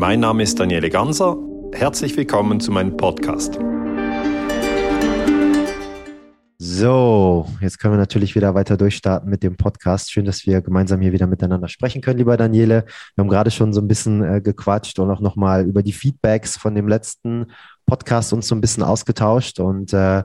[0.00, 1.36] Mein Name ist Daniele Ganser.
[1.74, 3.58] Herzlich willkommen zu meinem Podcast.
[6.56, 10.10] So, jetzt können wir natürlich wieder weiter durchstarten mit dem Podcast.
[10.10, 12.86] Schön, dass wir gemeinsam hier wieder miteinander sprechen können, lieber Daniele.
[13.14, 16.56] Wir haben gerade schon so ein bisschen äh, gequatscht und auch nochmal über die Feedbacks
[16.56, 17.52] von dem letzten
[17.84, 19.60] Podcast uns so ein bisschen ausgetauscht.
[19.60, 20.22] Und äh,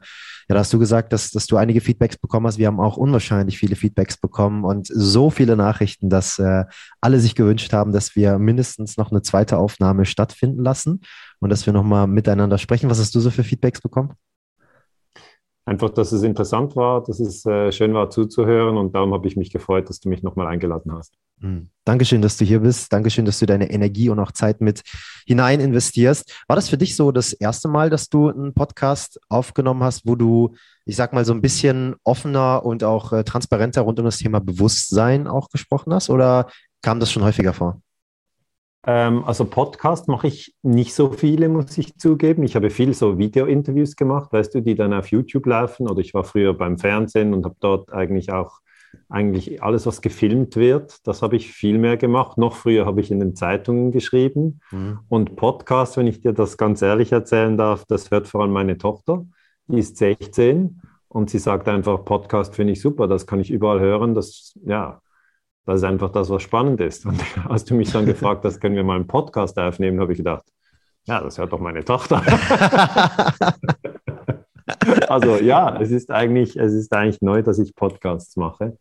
[0.48, 2.58] ja, da hast du gesagt, dass, dass du einige Feedbacks bekommen hast.
[2.58, 6.66] Wir haben auch unwahrscheinlich viele Feedbacks bekommen und so viele Nachrichten, dass äh,
[7.02, 11.02] alle sich gewünscht haben, dass wir mindestens noch eine zweite Aufnahme stattfinden lassen
[11.40, 12.90] und dass wir nochmal miteinander sprechen.
[12.90, 14.14] Was hast du so für Feedbacks bekommen?
[15.68, 19.36] Einfach, dass es interessant war, dass es äh, schön war zuzuhören und darum habe ich
[19.36, 21.16] mich gefreut, dass du mich nochmal eingeladen hast.
[21.40, 21.70] Mhm.
[21.86, 22.94] Dankeschön, dass du hier bist.
[22.94, 24.84] Dankeschön, dass du deine Energie und auch Zeit mit
[25.26, 26.44] hinein investierst.
[26.48, 30.16] War das für dich so das erste Mal, dass du einen Podcast aufgenommen hast, wo
[30.16, 30.56] du,
[30.86, 34.40] ich sag mal, so ein bisschen offener und auch äh, transparenter rund um das Thema
[34.40, 36.48] Bewusstsein auch gesprochen hast oder
[36.84, 37.82] kam das schon häufiger vor?
[38.88, 42.44] Ähm, also Podcast mache ich nicht so viele, muss ich zugeben.
[42.44, 45.90] Ich habe viel so Video-Interviews gemacht, weißt du, die dann auf YouTube laufen.
[45.90, 48.60] Oder ich war früher beim Fernsehen und habe dort eigentlich auch
[49.10, 52.38] eigentlich alles, was gefilmt wird, das habe ich viel mehr gemacht.
[52.38, 54.62] Noch früher habe ich in den Zeitungen geschrieben.
[54.72, 55.00] Mhm.
[55.10, 58.78] Und Podcast, wenn ich dir das ganz ehrlich erzählen darf, das hört vor allem meine
[58.78, 59.26] Tochter.
[59.68, 63.80] Die ist 16 und sie sagt einfach, Podcast finde ich super, das kann ich überall
[63.80, 64.14] hören.
[64.14, 65.02] Das, ja,
[65.66, 67.06] das ist einfach das, was spannend ist.
[67.06, 70.20] Und als du mich dann gefragt hast, können wir mal einen Podcast aufnehmen, habe ich
[70.20, 70.44] gedacht,
[71.06, 72.22] ja, das hört doch meine Tochter.
[75.08, 78.78] also ja, es ist eigentlich, es ist eigentlich neu, dass ich Podcasts mache.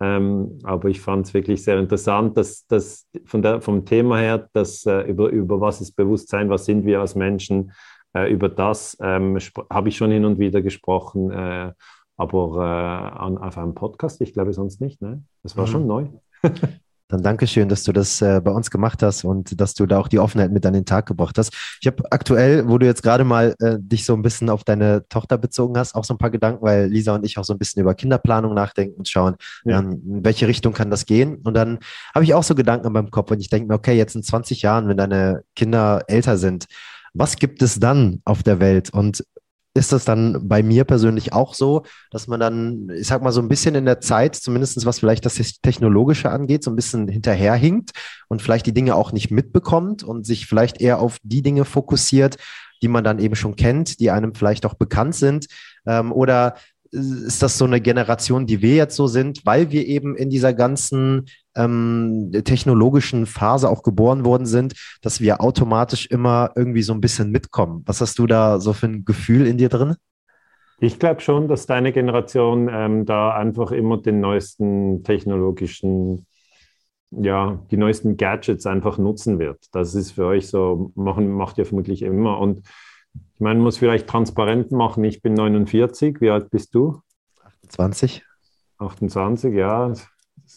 [0.00, 4.48] Ähm, aber ich fand es wirklich sehr interessant, dass, dass von der, vom Thema her,
[4.52, 7.72] dass äh, über, über was ist Bewusstsein, was sind wir als Menschen,
[8.14, 9.38] äh, über das ähm,
[9.70, 11.30] habe ich schon hin und wieder gesprochen.
[11.30, 11.72] Äh,
[12.20, 15.00] aber äh, an, auf einem Podcast, ich glaube sonst nicht.
[15.00, 15.22] Ne?
[15.42, 15.70] Das war mhm.
[15.70, 16.06] schon neu.
[17.10, 19.98] Dann danke schön, dass du das äh, bei uns gemacht hast und dass du da
[19.98, 21.52] auch die Offenheit mit an den Tag gebracht hast.
[21.80, 25.08] Ich habe aktuell, wo du jetzt gerade mal äh, dich so ein bisschen auf deine
[25.08, 27.58] Tochter bezogen hast, auch so ein paar Gedanken, weil Lisa und ich auch so ein
[27.58, 29.80] bisschen über Kinderplanung nachdenken und schauen, ja.
[29.80, 31.38] ähm, in welche Richtung kann das gehen.
[31.42, 31.80] Und dann
[32.14, 34.22] habe ich auch so Gedanken in meinem Kopf und ich denke mir, okay, jetzt in
[34.22, 36.66] 20 Jahren, wenn deine Kinder älter sind,
[37.12, 38.90] was gibt es dann auf der Welt?
[38.90, 39.24] Und
[39.74, 43.40] ist das dann bei mir persönlich auch so, dass man dann, ich sag mal, so
[43.40, 47.92] ein bisschen in der Zeit, zumindest was vielleicht das Technologische angeht, so ein bisschen hinterherhinkt
[48.28, 52.36] und vielleicht die Dinge auch nicht mitbekommt und sich vielleicht eher auf die Dinge fokussiert,
[52.82, 55.46] die man dann eben schon kennt, die einem vielleicht auch bekannt sind?
[55.86, 56.54] Ähm, oder
[56.92, 60.52] ist das so eine Generation, die wir jetzt so sind, weil wir eben in dieser
[60.52, 67.00] ganzen ähm, technologischen Phase auch geboren worden sind, dass wir automatisch immer irgendwie so ein
[67.00, 67.82] bisschen mitkommen.
[67.86, 69.96] Was hast du da so für ein Gefühl in dir drin?
[70.80, 76.26] Ich glaube schon, dass deine Generation ähm, da einfach immer den neuesten technologischen,
[77.10, 79.58] ja, die neuesten Gadgets einfach nutzen wird.
[79.72, 82.38] Das ist für euch so, machen, macht ihr vermutlich immer.
[82.38, 82.66] Und
[83.14, 87.00] ich meine, man muss vielleicht transparent machen, ich bin 49, wie alt bist du?
[87.38, 88.22] 28.
[88.78, 90.08] 28, ja, es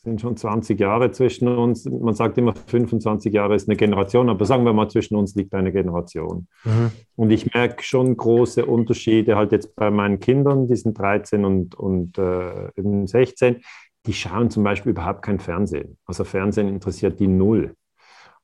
[0.01, 1.85] sind schon 20 Jahre zwischen uns.
[1.85, 5.53] Man sagt immer, 25 Jahre ist eine Generation, aber sagen wir mal, zwischen uns liegt
[5.53, 6.47] eine Generation.
[6.63, 6.91] Mhm.
[7.15, 11.75] Und ich merke schon große Unterschiede halt jetzt bei meinen Kindern, die sind 13 und,
[11.75, 12.71] und äh,
[13.05, 13.61] 16.
[14.05, 15.97] Die schauen zum Beispiel überhaupt kein Fernsehen.
[16.05, 17.75] Also Fernsehen interessiert die null.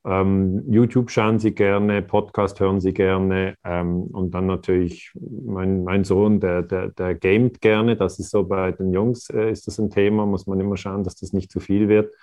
[0.05, 6.05] Ähm, YouTube schauen sie gerne, Podcast hören sie gerne ähm, und dann natürlich mein, mein
[6.05, 7.97] Sohn, der, der, der gamet gerne.
[7.97, 11.03] Das ist so bei den Jungs äh, ist das ein Thema, muss man immer schauen,
[11.03, 12.13] dass das nicht zu viel wird.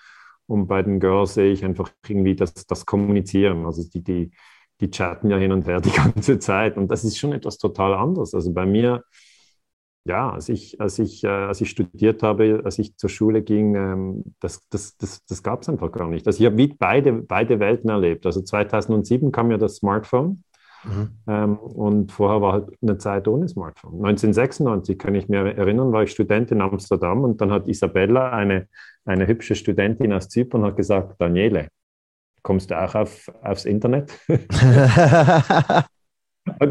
[0.47, 3.67] Und bei den Girls sehe ich einfach irgendwie das, das Kommunizieren.
[3.67, 4.31] Also die, die,
[4.81, 7.95] die chatten ja hin und her die ganze Zeit und das ist schon etwas total
[7.95, 8.33] anderes.
[8.35, 9.03] Also bei mir
[10.07, 13.75] ja, als ich, als ich, äh, als ich studiert habe, als ich zur Schule ging,
[13.75, 16.27] ähm, das, das, das, das gab es einfach gar nicht.
[16.27, 18.25] Also ich habe wie beide, beide Welten erlebt.
[18.25, 20.45] Also 2007 kam ja das Smartphone
[20.85, 21.11] mhm.
[21.27, 23.95] ähm, und vorher war halt eine Zeit ohne Smartphone.
[23.95, 28.69] 1996 kann ich mir erinnern, war ich Student in Amsterdam und dann hat Isabella, eine,
[29.05, 31.67] eine hübsche Studentin aus Zypern, hat gesagt, Daniele,
[32.43, 34.17] kommst du auch auf, aufs Internet?
[34.29, 34.47] und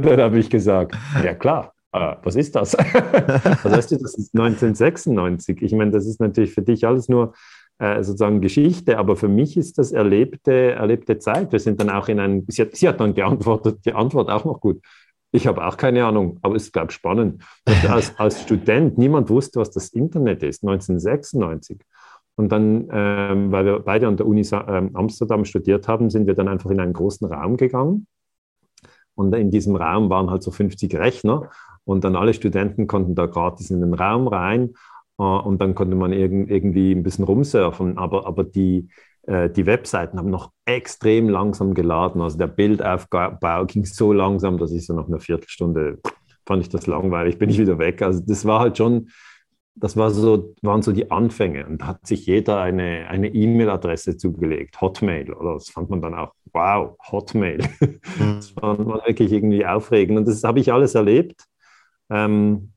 [0.05, 2.73] dann habe ich gesagt, ja klar ah, was ist das?
[3.63, 5.61] was heißt du, das ist 1996.
[5.61, 7.33] Ich meine, das ist natürlich für dich alles nur
[7.79, 11.51] äh, sozusagen Geschichte, aber für mich ist das erlebte, erlebte Zeit.
[11.51, 14.45] Wir sind dann auch in einem, sie hat, sie hat dann geantwortet, die Antwort auch
[14.45, 14.81] noch gut.
[15.31, 17.43] Ich habe auch keine Ahnung, aber es ist, glaube ich, spannend.
[17.89, 21.79] Als, als Student, niemand wusste, was das Internet ist, 1996.
[22.37, 26.33] Und dann, ähm, weil wir beide an der Uni ähm, Amsterdam studiert haben, sind wir
[26.33, 28.07] dann einfach in einen großen Raum gegangen.
[29.15, 31.49] Und in diesem Raum waren halt so 50 Rechner.
[31.85, 34.73] Und dann alle Studenten konnten da gratis in den Raum rein
[35.19, 37.97] äh, und dann konnte man irg irgendwie ein bisschen rumsurfen.
[37.97, 38.89] Aber, aber die,
[39.23, 42.21] äh, die Webseiten haben noch extrem langsam geladen.
[42.21, 45.99] Also der Bildaufbau ging so langsam, dass ich so nach einer Viertelstunde
[46.45, 48.01] fand ich das langweilig, bin ich wieder weg.
[48.01, 49.09] Also das war halt schon,
[49.75, 51.65] das war so, waren so die Anfänge.
[51.65, 55.33] Und da hat sich jeder eine, eine E-Mail-Adresse zugelegt, Hotmail.
[55.33, 57.59] Oder das fand man dann auch, wow, Hotmail.
[58.17, 58.35] Mhm.
[58.35, 60.17] Das war, war, wirklich irgendwie aufregend.
[60.17, 61.43] Und das habe ich alles erlebt.
[62.09, 62.71] Ähm,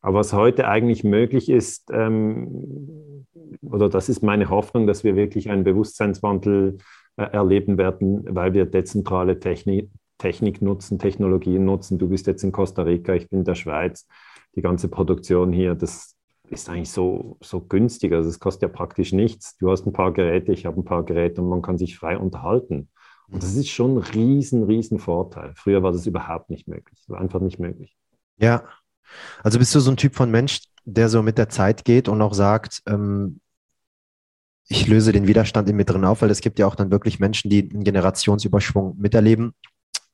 [0.00, 3.26] aber was heute eigentlich möglich ist, ähm,
[3.62, 6.78] oder das ist meine Hoffnung, dass wir wirklich einen Bewusstseinswandel
[7.16, 11.98] äh, erleben werden, weil wir dezentrale Technik, Technik nutzen, Technologien nutzen.
[11.98, 14.06] Du bist jetzt in Costa Rica, ich bin in der Schweiz.
[14.54, 16.16] Die ganze Produktion hier, das
[16.48, 18.12] ist eigentlich so, so günstig.
[18.12, 19.56] Also es kostet ja praktisch nichts.
[19.58, 22.16] Du hast ein paar Geräte, ich habe ein paar Geräte und man kann sich frei
[22.16, 22.88] unterhalten.
[23.28, 25.52] Und das ist schon ein riesen, riesen Vorteil.
[25.56, 26.98] Früher war das überhaupt nicht möglich.
[27.00, 27.96] Das war einfach nicht möglich.
[28.38, 28.64] Ja.
[29.42, 32.20] Also bist du so ein Typ von Mensch, der so mit der Zeit geht und
[32.22, 33.40] auch sagt, ähm,
[34.68, 37.20] ich löse den Widerstand in mir drin auf, weil es gibt ja auch dann wirklich
[37.20, 39.54] Menschen, die einen Generationsüberschwung miterleben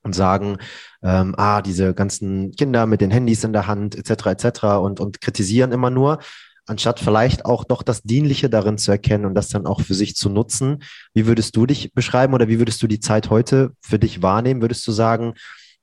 [0.03, 0.59] und sagen,
[1.03, 4.27] ähm, ah, diese ganzen Kinder mit den Handys in der Hand etc.
[4.27, 4.65] etc.
[4.83, 6.19] und und kritisieren immer nur,
[6.67, 10.17] anstatt vielleicht auch doch das Dienliche darin zu erkennen und das dann auch für sich
[10.17, 10.83] zu nutzen.
[11.15, 14.61] Wie würdest du dich beschreiben oder wie würdest du die Zeit heute für dich wahrnehmen?
[14.61, 15.35] Würdest du sagen,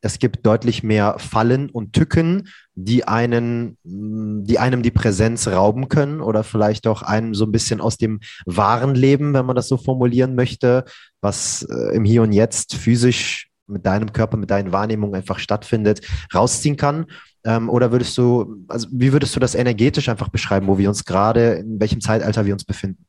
[0.01, 6.21] es gibt deutlich mehr Fallen und Tücken, die einen, die einem die Präsenz rauben können
[6.21, 9.77] oder vielleicht auch einem so ein bisschen aus dem wahren Leben, wenn man das so
[9.77, 10.85] formulieren möchte,
[11.21, 16.01] was äh, im Hier und Jetzt physisch mit deinem Körper, mit deinen Wahrnehmungen einfach stattfindet,
[16.33, 17.05] rausziehen kann?
[17.43, 21.05] Ähm, oder würdest du, also wie würdest du das energetisch einfach beschreiben, wo wir uns
[21.05, 23.05] gerade, in welchem Zeitalter wir uns befinden?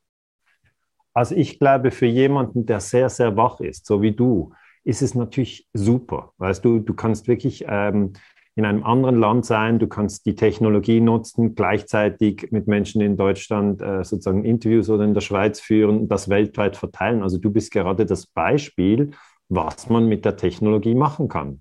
[1.15, 4.53] Also ich glaube, für jemanden, der sehr, sehr wach ist, so wie du,
[4.85, 6.33] ist es natürlich super.
[6.39, 8.13] Weißt du, du kannst wirklich ähm,
[8.57, 13.81] in einem anderen Land sein, du kannst die Technologie nutzen, gleichzeitig mit Menschen in Deutschland
[13.81, 17.23] äh, sozusagen Interviews oder in der Schweiz führen, das weltweit verteilen.
[17.23, 19.13] Also du bist gerade das Beispiel
[19.51, 21.61] was man mit der Technologie machen kann.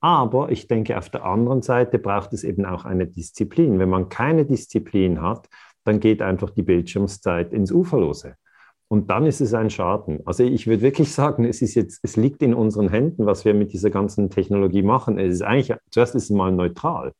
[0.00, 3.78] Aber ich denke, auf der anderen Seite braucht es eben auch eine Disziplin.
[3.78, 5.48] Wenn man keine Disziplin hat,
[5.84, 8.34] dann geht einfach die Bildschirmszeit ins Uferlose.
[8.92, 10.20] Und dann ist es ein Schaden.
[10.26, 13.54] Also ich würde wirklich sagen, es ist jetzt, es liegt in unseren Händen, was wir
[13.54, 15.16] mit dieser ganzen Technologie machen.
[15.16, 17.12] Es ist eigentlich, zuerst ist es mal neutral.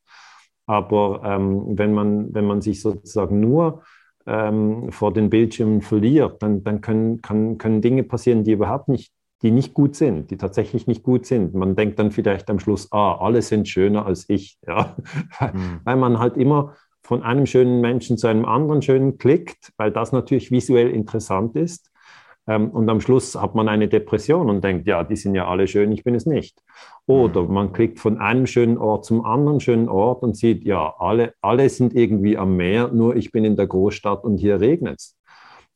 [0.66, 3.84] Aber ähm, wenn, man, wenn man sich sozusagen nur
[4.26, 9.12] ähm, vor den Bildschirmen verliert, dann, dann können, kann, können Dinge passieren, die überhaupt nicht
[9.42, 11.54] die nicht gut sind, die tatsächlich nicht gut sind.
[11.54, 14.96] Man denkt dann vielleicht am Schluss, ah, alle sind schöner als ich, ja?
[15.40, 15.80] Mhm.
[15.84, 16.74] weil man halt immer
[17.10, 21.90] von einem schönen Menschen zu einem anderen schönen klickt, weil das natürlich visuell interessant ist.
[22.46, 25.66] Ähm, und am Schluss hat man eine Depression und denkt, ja, die sind ja alle
[25.66, 26.62] schön, ich bin es nicht.
[27.06, 31.34] Oder man klickt von einem schönen Ort zum anderen schönen Ort und sieht, ja, alle,
[31.40, 35.18] alle sind irgendwie am Meer, nur ich bin in der Großstadt und hier regnet es.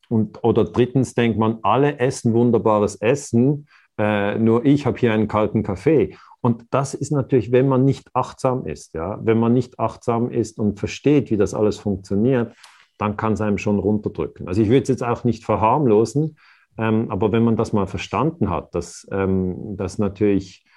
[0.09, 3.67] Oder drittens denkt man, alle essen wunderbares Essen,
[3.97, 6.15] äh, nur ich habe hier einen kalten Kaffee.
[6.45, 10.59] Und das ist natürlich, wenn man nicht achtsam ist, ja, wenn man nicht achtsam ist
[10.59, 12.55] und versteht, wie das alles funktioniert,
[12.99, 14.47] dann kann es einem schon runterdrücken.
[14.47, 16.37] Also ich würde es jetzt auch nicht verharmlosen,
[16.77, 20.67] ähm, aber wenn man das mal verstanden hat, dass, ähm, dass natürlich,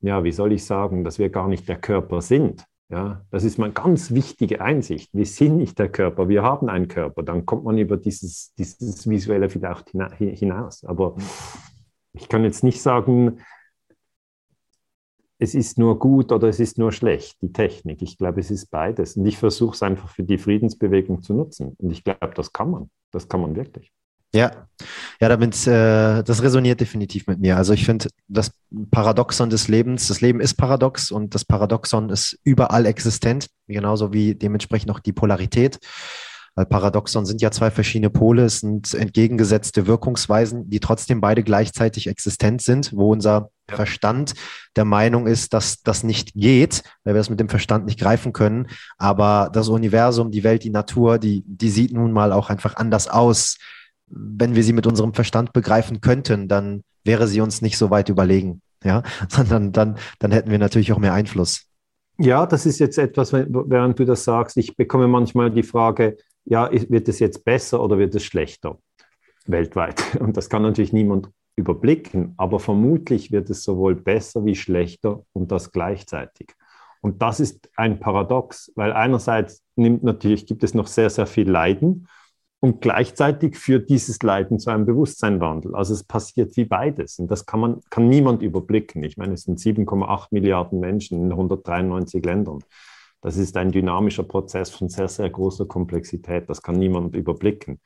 [0.00, 3.58] ja, wie soll ich sagen, dass wir gar nicht der Körper sind, ja, das ist
[3.58, 5.10] mal ganz wichtige Einsicht.
[5.12, 7.22] Wir sind nicht der Körper, wir haben einen Körper.
[7.22, 10.84] Dann kommt man über dieses, dieses Visuelle vielleicht hinaus.
[10.84, 11.14] Aber
[12.12, 13.38] ich kann jetzt nicht sagen,
[15.42, 18.00] es ist nur gut oder es ist nur schlecht, die Technik.
[18.00, 19.16] Ich glaube, es ist beides.
[19.16, 21.74] Und ich versuche es einfach für die Friedensbewegung zu nutzen.
[21.78, 22.90] Und ich glaube, das kann man.
[23.10, 23.90] Das kann man wirklich.
[24.32, 24.68] Ja,
[25.20, 27.56] ja, damit, äh, das resoniert definitiv mit mir.
[27.56, 28.52] Also ich finde, das
[28.92, 34.36] Paradoxon des Lebens, das Leben ist paradox und das Paradoxon ist überall existent, genauso wie
[34.36, 35.80] dementsprechend auch die Polarität.
[36.54, 42.06] Weil Paradoxon sind ja zwei verschiedene Pole, es sind entgegengesetzte Wirkungsweisen, die trotzdem beide gleichzeitig
[42.06, 43.76] existent sind, wo unser ja.
[43.76, 44.34] Verstand
[44.76, 48.32] der Meinung ist, dass das nicht geht, weil wir es mit dem Verstand nicht greifen
[48.32, 48.68] können.
[48.98, 53.08] Aber das Universum, die Welt, die Natur, die, die sieht nun mal auch einfach anders
[53.08, 53.56] aus
[54.12, 58.08] wenn wir sie mit unserem Verstand begreifen könnten, dann wäre sie uns nicht so weit
[58.08, 61.66] überlegen, ja, sondern dann, dann hätten wir natürlich auch mehr Einfluss.
[62.18, 66.70] Ja, das ist jetzt etwas, während du das sagst, ich bekomme manchmal die Frage, ja,
[66.72, 68.78] wird es jetzt besser oder wird es schlechter
[69.46, 70.16] weltweit?
[70.20, 75.52] Und das kann natürlich niemand überblicken, aber vermutlich wird es sowohl besser wie schlechter und
[75.52, 76.54] das gleichzeitig.
[77.02, 81.50] Und das ist ein Paradox, weil einerseits nimmt natürlich, gibt es noch sehr, sehr viel
[81.50, 82.08] Leiden
[82.60, 85.74] und gleichzeitig führt dieses Leiden zu einem Bewusstseinwandel.
[85.74, 87.18] Also es passiert wie beides.
[87.18, 89.02] Und das kann man, kann niemand überblicken.
[89.02, 92.60] Ich meine, es sind 7,8 Milliarden Menschen in 193 Ländern.
[93.22, 96.50] Das ist ein dynamischer Prozess von sehr, sehr großer Komplexität.
[96.50, 97.80] Das kann niemand überblicken.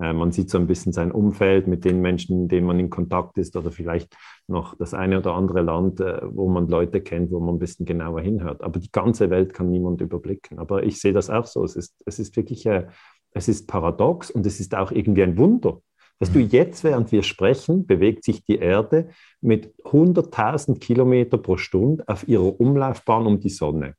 [0.00, 2.90] Äh, man sieht so ein bisschen sein Umfeld mit den Menschen, mit denen man in
[2.90, 4.16] Kontakt ist oder vielleicht
[4.48, 7.86] noch das eine oder andere Land, äh, wo man Leute kennt, wo man ein bisschen
[7.86, 8.62] genauer hinhört.
[8.62, 10.58] Aber die ganze Welt kann niemand überblicken.
[10.58, 11.64] Aber ich sehe das auch so.
[11.64, 12.88] Es ist, es ist wirklich, äh,
[13.32, 15.80] es ist paradox und es ist auch irgendwie ein Wunder.
[16.18, 16.48] Dass du mhm.
[16.48, 19.08] jetzt, während wir sprechen, bewegt sich die Erde
[19.40, 23.94] mit 100.000 Kilometer pro Stunde auf ihrer Umlaufbahn um die Sonne.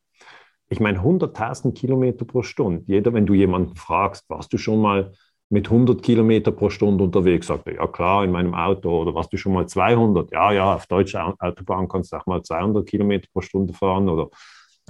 [0.71, 2.83] Ich meine, 100.000 Kilometer pro Stunde.
[2.87, 5.11] Jeder, wenn du jemanden fragst, warst du schon mal
[5.49, 7.47] mit 100 Kilometer pro Stunde unterwegs?
[7.47, 9.01] Sagt er, ja klar, in meinem Auto.
[9.01, 10.31] Oder warst du schon mal 200?
[10.31, 14.07] Ja, ja, auf deutscher Autobahn kannst du auch mal 200 Kilometer pro Stunde fahren.
[14.07, 14.29] Oder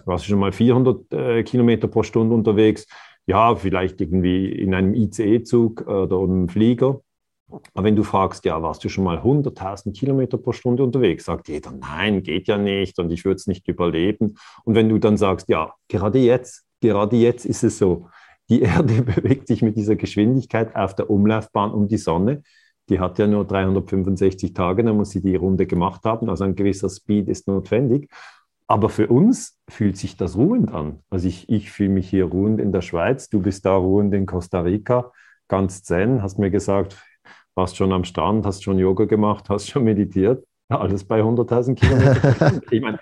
[0.05, 2.85] warst du schon mal 400 äh, Kilometer pro Stunde unterwegs?
[3.25, 7.01] Ja, vielleicht irgendwie in einem ICE-Zug oder einem Flieger.
[7.73, 11.47] Aber wenn du fragst, ja, warst du schon mal 100.000 Kilometer pro Stunde unterwegs, sagt
[11.47, 14.35] jeder, nein, geht ja nicht und ich würde es nicht überleben.
[14.63, 18.07] Und wenn du dann sagst, ja, gerade jetzt, gerade jetzt ist es so,
[18.49, 22.43] die Erde bewegt sich mit dieser Geschwindigkeit auf der Umlaufbahn um die Sonne.
[22.89, 26.29] Die hat ja nur 365 Tage, dann muss sie die Runde gemacht haben.
[26.29, 28.09] Also ein gewisser Speed ist notwendig.
[28.67, 30.99] Aber für uns fühlt sich das ruhend an.
[31.09, 34.25] Also ich, ich fühle mich hier ruhend in der Schweiz, du bist da ruhend in
[34.25, 35.11] Costa Rica,
[35.49, 36.97] ganz zen, hast mir gesagt,
[37.55, 42.61] warst schon am Strand, hast schon Yoga gemacht, hast schon meditiert, alles bei 100.000 Kilometern.
[42.71, 42.99] ich meine,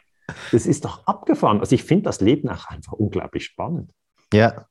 [0.52, 1.60] das ist doch abgefahren.
[1.60, 3.92] Also ich finde das Leben auch einfach unglaublich spannend.
[4.34, 4.66] Ja.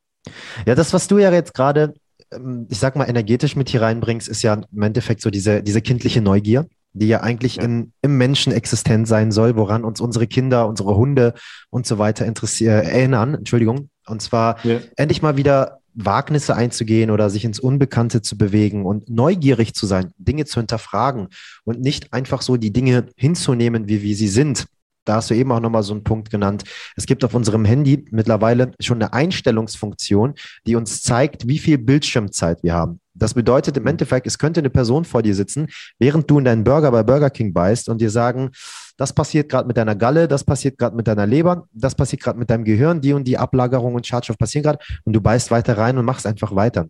[0.65, 1.93] Ja, das, was du ja jetzt gerade,
[2.31, 5.81] ähm, ich sag mal, energetisch mit hier reinbringst, ist ja im Endeffekt so diese, diese
[5.81, 7.63] kindliche Neugier, die ja eigentlich ja.
[7.63, 11.33] In, im Menschen existent sein soll, woran uns unsere Kinder, unsere Hunde
[11.69, 13.89] und so weiter interessieren, erinnern, Entschuldigung.
[14.07, 14.79] Und zwar ja.
[14.97, 20.11] endlich mal wieder Wagnisse einzugehen oder sich ins Unbekannte zu bewegen und neugierig zu sein,
[20.17, 21.27] Dinge zu hinterfragen
[21.65, 24.65] und nicht einfach so die Dinge hinzunehmen, wie, wie sie sind.
[25.05, 26.63] Da hast du eben auch nochmal so einen Punkt genannt.
[26.95, 30.35] Es gibt auf unserem Handy mittlerweile schon eine Einstellungsfunktion,
[30.67, 32.99] die uns zeigt, wie viel Bildschirmzeit wir haben.
[33.15, 36.63] Das bedeutet im Endeffekt, es könnte eine Person vor dir sitzen, während du in deinen
[36.63, 38.51] Burger bei Burger King beißt und dir sagen,
[38.99, 42.37] das passiert gerade mit deiner Galle, das passiert gerade mit deiner Leber, das passiert gerade
[42.37, 45.77] mit deinem Gehirn, die und die Ablagerung und Schadstoff passieren gerade und du beißt weiter
[45.77, 46.89] rein und machst einfach weiter.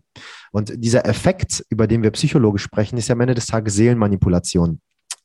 [0.50, 4.80] Und dieser Effekt, über den wir psychologisch sprechen, ist ja am Ende des Tages Seelenmanipulation.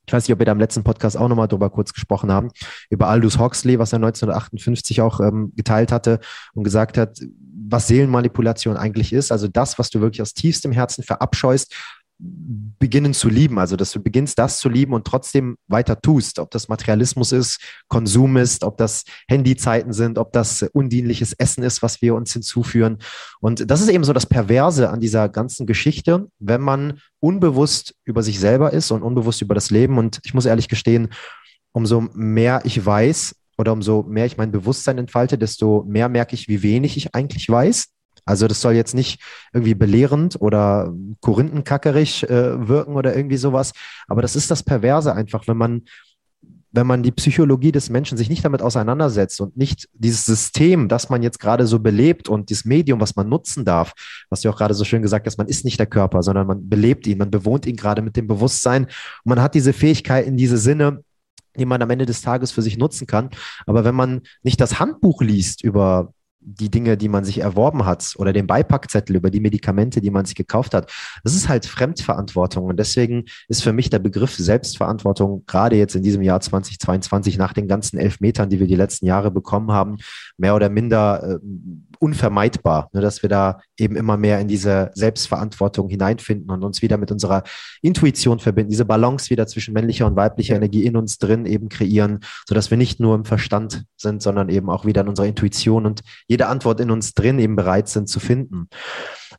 [0.06, 2.50] Ich weiß nicht, ob wir da im letzten Podcast auch nochmal drüber kurz gesprochen haben,
[2.88, 6.20] über Aldous Huxley, was er 1958 auch ähm, geteilt hatte
[6.54, 7.18] und gesagt hat,
[7.68, 9.32] was Seelenmanipulation eigentlich ist.
[9.32, 11.74] Also das, was du wirklich aus tiefstem Herzen verabscheust,
[12.18, 13.58] beginnen zu lieben.
[13.58, 16.38] Also, dass du beginnst, das zu lieben und trotzdem weiter tust.
[16.38, 21.82] Ob das Materialismus ist, Konsum ist, ob das Handyzeiten sind, ob das undienliches Essen ist,
[21.82, 22.98] was wir uns hinzuführen.
[23.40, 28.22] Und das ist eben so das Perverse an dieser ganzen Geschichte, wenn man unbewusst über
[28.22, 29.98] sich selber ist und unbewusst über das Leben.
[29.98, 31.08] Und ich muss ehrlich gestehen,
[31.72, 36.48] umso mehr ich weiß oder umso mehr ich mein Bewusstsein entfalte, desto mehr merke ich,
[36.48, 37.88] wie wenig ich eigentlich weiß.
[38.26, 39.22] Also das soll jetzt nicht
[39.54, 43.72] irgendwie belehrend oder korinthenkackerig äh, wirken oder irgendwie sowas.
[44.08, 45.82] Aber das ist das Perverse einfach, wenn man
[46.76, 51.08] wenn man die Psychologie des Menschen sich nicht damit auseinandersetzt und nicht dieses System, das
[51.08, 53.94] man jetzt gerade so belebt und dieses Medium, was man nutzen darf,
[54.28, 56.68] was du auch gerade so schön gesagt hast, man ist nicht der Körper, sondern man
[56.68, 58.92] belebt ihn, man bewohnt ihn gerade mit dem Bewusstsein und
[59.24, 61.02] man hat diese Fähigkeit in diese Sinne,
[61.56, 63.30] die man am Ende des Tages für sich nutzen kann.
[63.64, 66.12] Aber wenn man nicht das Handbuch liest über
[66.48, 70.24] die Dinge, die man sich erworben hat oder den Beipackzettel über die Medikamente, die man
[70.24, 70.92] sich gekauft hat.
[71.24, 72.64] Das ist halt Fremdverantwortung.
[72.66, 77.52] Und deswegen ist für mich der Begriff Selbstverantwortung gerade jetzt in diesem Jahr 2022 nach
[77.52, 79.96] den ganzen Elfmetern, die wir die letzten Jahre bekommen haben,
[80.38, 81.38] mehr oder minder äh,
[81.98, 86.96] unvermeidbar, ne, dass wir da eben immer mehr in diese Selbstverantwortung hineinfinden und uns wieder
[86.96, 87.42] mit unserer
[87.82, 92.20] Intuition verbinden, diese Balance wieder zwischen männlicher und weiblicher Energie in uns drin eben kreieren,
[92.48, 96.02] sodass wir nicht nur im Verstand sind, sondern eben auch wieder in unserer Intuition und
[96.28, 98.68] jede Antwort in uns drin eben bereit sind zu finden.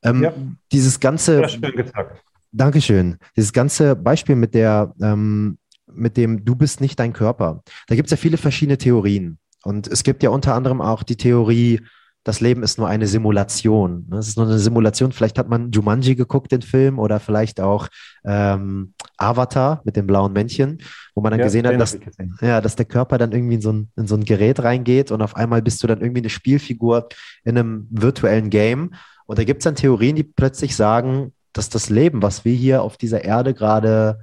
[0.03, 0.33] Ähm, ja.
[0.71, 1.41] Dieses ganze.
[1.41, 2.21] Ja, schön gesagt.
[2.51, 3.17] Dankeschön.
[3.35, 7.61] Dieses ganze Beispiel mit der, ähm, mit dem Du bist nicht dein Körper.
[7.87, 9.39] Da gibt es ja viele verschiedene Theorien.
[9.63, 11.81] Und es gibt ja unter anderem auch die Theorie,
[12.27, 14.05] das Leben ist nur eine Simulation.
[14.09, 14.17] Ne?
[14.17, 15.13] Es ist nur eine Simulation.
[15.13, 17.87] Vielleicht hat man Jumanji geguckt, den Film, oder vielleicht auch
[18.25, 20.79] ähm, Avatar mit dem blauen Männchen,
[21.15, 21.97] wo man dann ja, gesehen hat, dass,
[22.41, 25.21] ja, dass der Körper dann irgendwie in so, ein, in so ein Gerät reingeht und
[25.21, 27.07] auf einmal bist du dann irgendwie eine Spielfigur
[27.45, 28.93] in einem virtuellen Game.
[29.25, 32.81] Und da gibt es dann Theorien, die plötzlich sagen, dass das Leben, was wir hier
[32.81, 34.19] auf dieser Erde gerade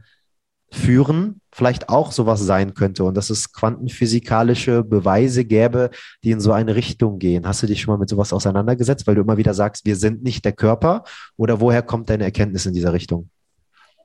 [0.75, 5.91] führen, vielleicht auch sowas sein könnte und dass es quantenphysikalische Beweise gäbe,
[6.25, 7.47] die in so eine Richtung gehen.
[7.47, 10.23] Hast du dich schon mal mit sowas auseinandergesetzt, weil du immer wieder sagst, wir sind
[10.23, 11.05] nicht der Körper
[11.37, 13.31] oder woher kommt deine Erkenntnis in dieser Richtung?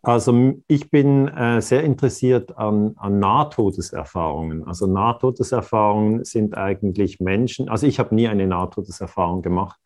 [0.01, 4.65] Also ich bin äh, sehr interessiert an, an Nahtodeserfahrungen.
[4.65, 9.77] Also Nahtodeserfahrungen sind eigentlich Menschen, also ich habe nie eine Nahtodeserfahrung gemacht,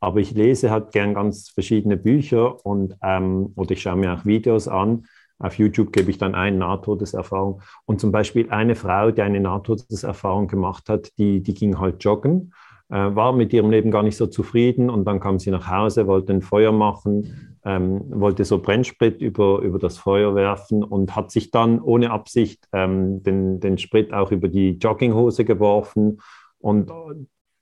[0.00, 4.24] Aber ich lese halt gern ganz verschiedene Bücher und ähm, oder ich schaue mir auch
[4.24, 5.06] Videos an.
[5.38, 7.60] Auf YouTube gebe ich dann ein Nahtodeserfahrung.
[7.84, 12.52] Und zum Beispiel eine Frau, die eine Nahtodeserfahrung gemacht hat, die, die ging halt joggen,
[12.90, 16.06] äh, war mit ihrem Leben gar nicht so zufrieden und dann kam sie nach Hause,
[16.06, 21.30] wollte ein Feuer machen, ähm, wollte so Brennsprit über, über das Feuer werfen und hat
[21.30, 26.20] sich dann ohne Absicht ähm, den, den Sprit auch über die Jogginghose geworfen.
[26.60, 26.90] Und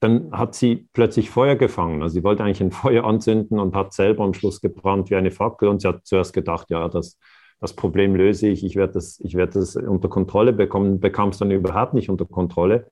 [0.01, 2.03] dann hat sie plötzlich Feuer gefangen.
[2.03, 5.31] Also sie wollte eigentlich ein Feuer anzünden und hat selber am Schluss gebrannt wie eine
[5.31, 5.69] Fackel.
[5.69, 7.19] Und sie hat zuerst gedacht, ja, das,
[7.61, 11.39] das Problem löse ich, ich werde das, ich werde das unter Kontrolle bekommen, bekam es
[11.39, 12.89] dann überhaupt nicht unter Kontrolle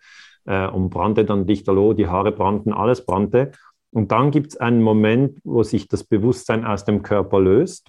[0.47, 3.53] äh, und brannte dann lichterloh, die Haare brannten, alles brannte.
[3.91, 7.89] Und dann gibt es einen Moment, wo sich das Bewusstsein aus dem Körper löst.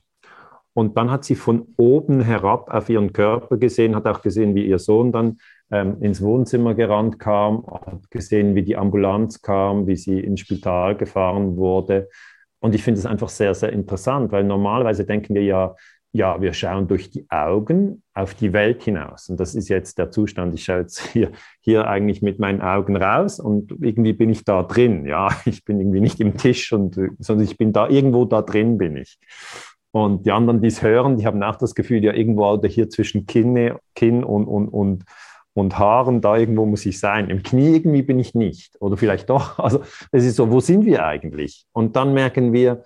[0.73, 4.67] Und dann hat sie von oben herab auf ihren Körper gesehen, hat auch gesehen, wie
[4.67, 5.37] ihr Sohn dann
[5.71, 10.95] ähm, ins Wohnzimmer gerannt kam, hat gesehen, wie die Ambulanz kam, wie sie ins Spital
[10.95, 12.09] gefahren wurde.
[12.59, 15.75] Und ich finde es einfach sehr, sehr interessant, weil normalerweise denken wir ja,
[16.15, 19.27] ja, wir schauen durch die Augen auf die Welt hinaus.
[19.27, 20.53] Und das ist jetzt der Zustand.
[20.53, 24.63] Ich schaue jetzt hier, hier eigentlich mit meinen Augen raus und irgendwie bin ich da
[24.63, 25.05] drin.
[25.05, 28.77] Ja, ich bin irgendwie nicht im Tisch, und, sondern ich bin da irgendwo da drin
[28.77, 29.19] bin ich.
[29.91, 32.89] Und die anderen, die es hören, die haben auch das Gefühl, ja, irgendwo oder hier
[32.89, 35.03] zwischen Kinne, Kinn und, und, und,
[35.53, 37.29] und Haaren, da irgendwo muss ich sein.
[37.29, 38.79] Im Knie irgendwie bin ich nicht.
[38.79, 39.59] Oder vielleicht doch.
[39.59, 39.81] Also
[40.13, 41.65] es ist so, wo sind wir eigentlich?
[41.73, 42.83] Und dann merken wir,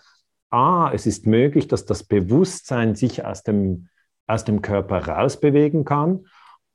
[0.50, 3.89] ah, es ist möglich, dass das Bewusstsein sich aus dem,
[4.27, 6.25] aus dem Körper rausbewegen kann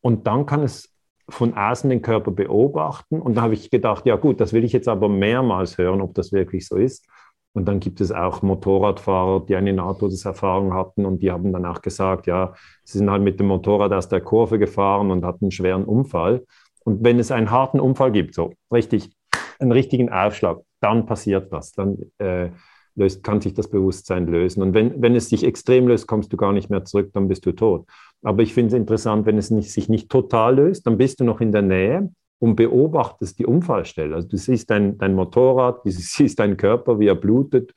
[0.00, 0.95] und dann kann es
[1.28, 3.21] von außen den Körper beobachten.
[3.21, 6.14] Und da habe ich gedacht, ja gut, das will ich jetzt aber mehrmals hören, ob
[6.14, 7.07] das wirklich so ist.
[7.54, 11.83] Und dann gibt es auch Motorradfahrer, die eine Nahtodeserfahrung hatten und die haben dann auch
[11.83, 12.52] gesagt, ja,
[12.83, 16.45] sie sind halt mit dem Motorrad aus der Kurve gefahren und hatten einen schweren Unfall.
[16.85, 19.14] Und wenn es einen harten Unfall gibt, so richtig,
[19.61, 21.73] einen richtigen Aufschlag, dann passiert das.
[21.73, 22.50] Dann äh,
[22.97, 24.63] löst, kann sich das Bewusstsein lösen.
[24.63, 27.45] Und wenn, wenn es sich extrem löst, kommst du gar nicht mehr zurück, dann bist
[27.47, 27.87] du tot.
[28.23, 31.25] Aber ich finde es interessant, wenn es nicht, sich nicht total löst, dann bist du
[31.25, 34.14] noch in der Nähe und beobachtest die Unfallstelle.
[34.14, 37.73] Also du siehst dein, dein Motorrad, du siehst deinen Körper, wie er blutet,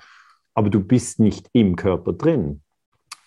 [0.54, 2.62] aber du bist nicht im Körper drin.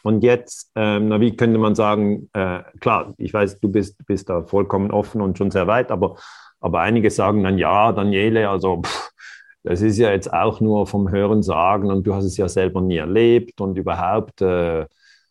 [0.02, 4.30] Und jetzt, ähm, na, wie könnte man sagen, äh, klar, ich weiß, du bist, bist
[4.30, 6.16] da vollkommen offen und schon sehr weit, aber,
[6.58, 9.10] aber einige sagen dann, ja, Daniele, also pff,
[9.62, 12.80] das ist ja jetzt auch nur vom Hören sagen und du hast es ja selber
[12.80, 14.86] nie erlebt und überhaupt, äh,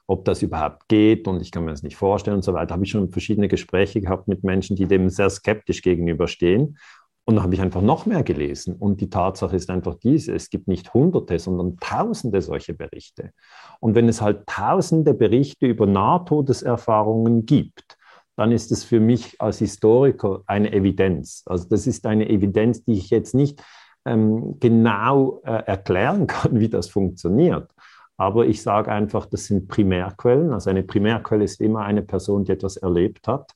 [0.08, 2.74] ob das überhaupt geht und ich kann mir das nicht vorstellen und so weiter.
[2.74, 6.78] Habe ich schon verschiedene Gespräche gehabt mit Menschen, die dem sehr skeptisch gegenüberstehen.
[7.26, 8.76] Und dann habe ich einfach noch mehr gelesen.
[8.76, 13.34] Und die Tatsache ist einfach diese, es gibt nicht hunderte, sondern tausende solche Berichte.
[13.80, 17.98] Und wenn es halt tausende Berichte über Nahtodeserfahrungen gibt,
[18.36, 21.44] dann ist es für mich als Historiker eine Evidenz.
[21.46, 23.62] Also das ist eine Evidenz, die ich jetzt nicht
[24.10, 27.70] ähm, genau äh, erklären kann, wie das funktioniert.
[28.18, 30.52] Aber ich sage einfach, das sind Primärquellen.
[30.52, 33.54] Also eine Primärquelle ist immer eine Person, die etwas erlebt hat.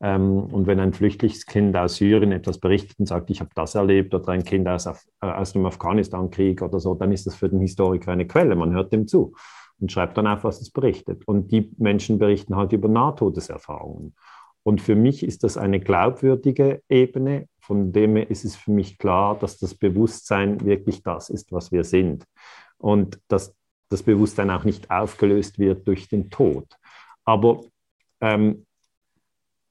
[0.00, 4.14] Ähm, und wenn ein Flüchtlingskind aus Syrien etwas berichtet und sagt, ich habe das erlebt,
[4.14, 4.88] oder ein Kind aus,
[5.20, 8.54] aus dem Afghanistan-Krieg oder so, dann ist das für den Historiker eine Quelle.
[8.54, 9.34] Man hört dem zu
[9.80, 11.26] und schreibt dann auf, was es berichtet.
[11.26, 14.14] Und die Menschen berichten halt über Nahtodeserfahrungen.
[14.62, 19.36] Und für mich ist das eine glaubwürdige Ebene, von dem ist es für mich klar,
[19.38, 22.24] dass das Bewusstsein wirklich das ist, was wir sind.
[22.78, 23.56] Und dass
[23.88, 26.66] das Bewusstsein auch nicht aufgelöst wird durch den Tod.
[27.24, 27.62] Aber
[28.20, 28.66] ähm,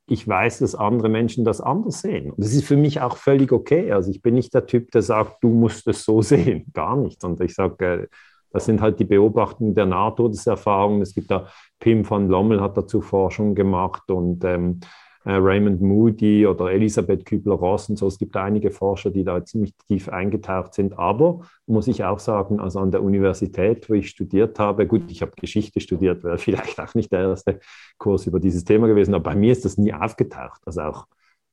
[0.08, 2.32] ich weiß, dass andere Menschen das anders sehen.
[2.32, 3.92] Und das ist für mich auch völlig okay.
[3.94, 6.66] Also ich bin nicht der Typ, der sagt, du musst es so sehen.
[6.74, 7.24] Gar nicht.
[7.24, 8.08] Und ich sage, äh,
[8.52, 11.02] das sind halt die Beobachtungen der Nahtodeserfahrungen.
[11.02, 11.48] Es gibt da,
[11.80, 17.90] Pim van Lommel hat dazu Forschung gemacht und ähm, äh, Raymond Moody oder Elisabeth Kübler-Ross
[17.90, 18.08] und so.
[18.08, 20.98] Es gibt einige Forscher, die da ziemlich tief eingetaucht sind.
[20.98, 25.22] Aber muss ich auch sagen, also an der Universität, wo ich studiert habe, gut, ich
[25.22, 27.60] habe Geschichte studiert, wäre vielleicht auch nicht der erste
[27.98, 30.62] Kurs über dieses Thema gewesen, aber bei mir ist das nie aufgetaucht.
[30.66, 31.08] Also auch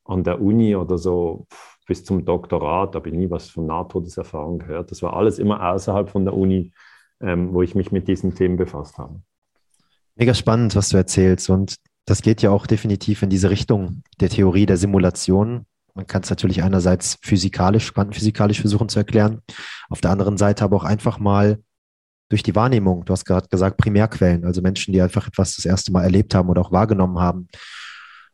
[0.05, 1.47] an der Uni oder so
[1.87, 4.91] bis zum Doktorat habe ich nie was von Nahtodeserfahrung gehört.
[4.91, 6.71] Das war alles immer außerhalb von der Uni
[7.23, 9.21] ähm, wo ich mich mit diesen Themen befasst habe.
[10.15, 11.49] Mega spannend, was du erzählst.
[11.49, 11.75] Und
[12.05, 15.65] das geht ja auch definitiv in diese Richtung der Theorie der Simulation.
[15.95, 19.41] Man kann es natürlich einerseits physikalisch, quantenphysikalisch versuchen zu erklären,
[19.89, 21.59] auf der anderen Seite aber auch einfach mal
[22.29, 23.05] durch die Wahrnehmung.
[23.05, 26.49] Du hast gerade gesagt, Primärquellen, also Menschen, die einfach etwas das erste Mal erlebt haben
[26.49, 27.47] oder auch wahrgenommen haben.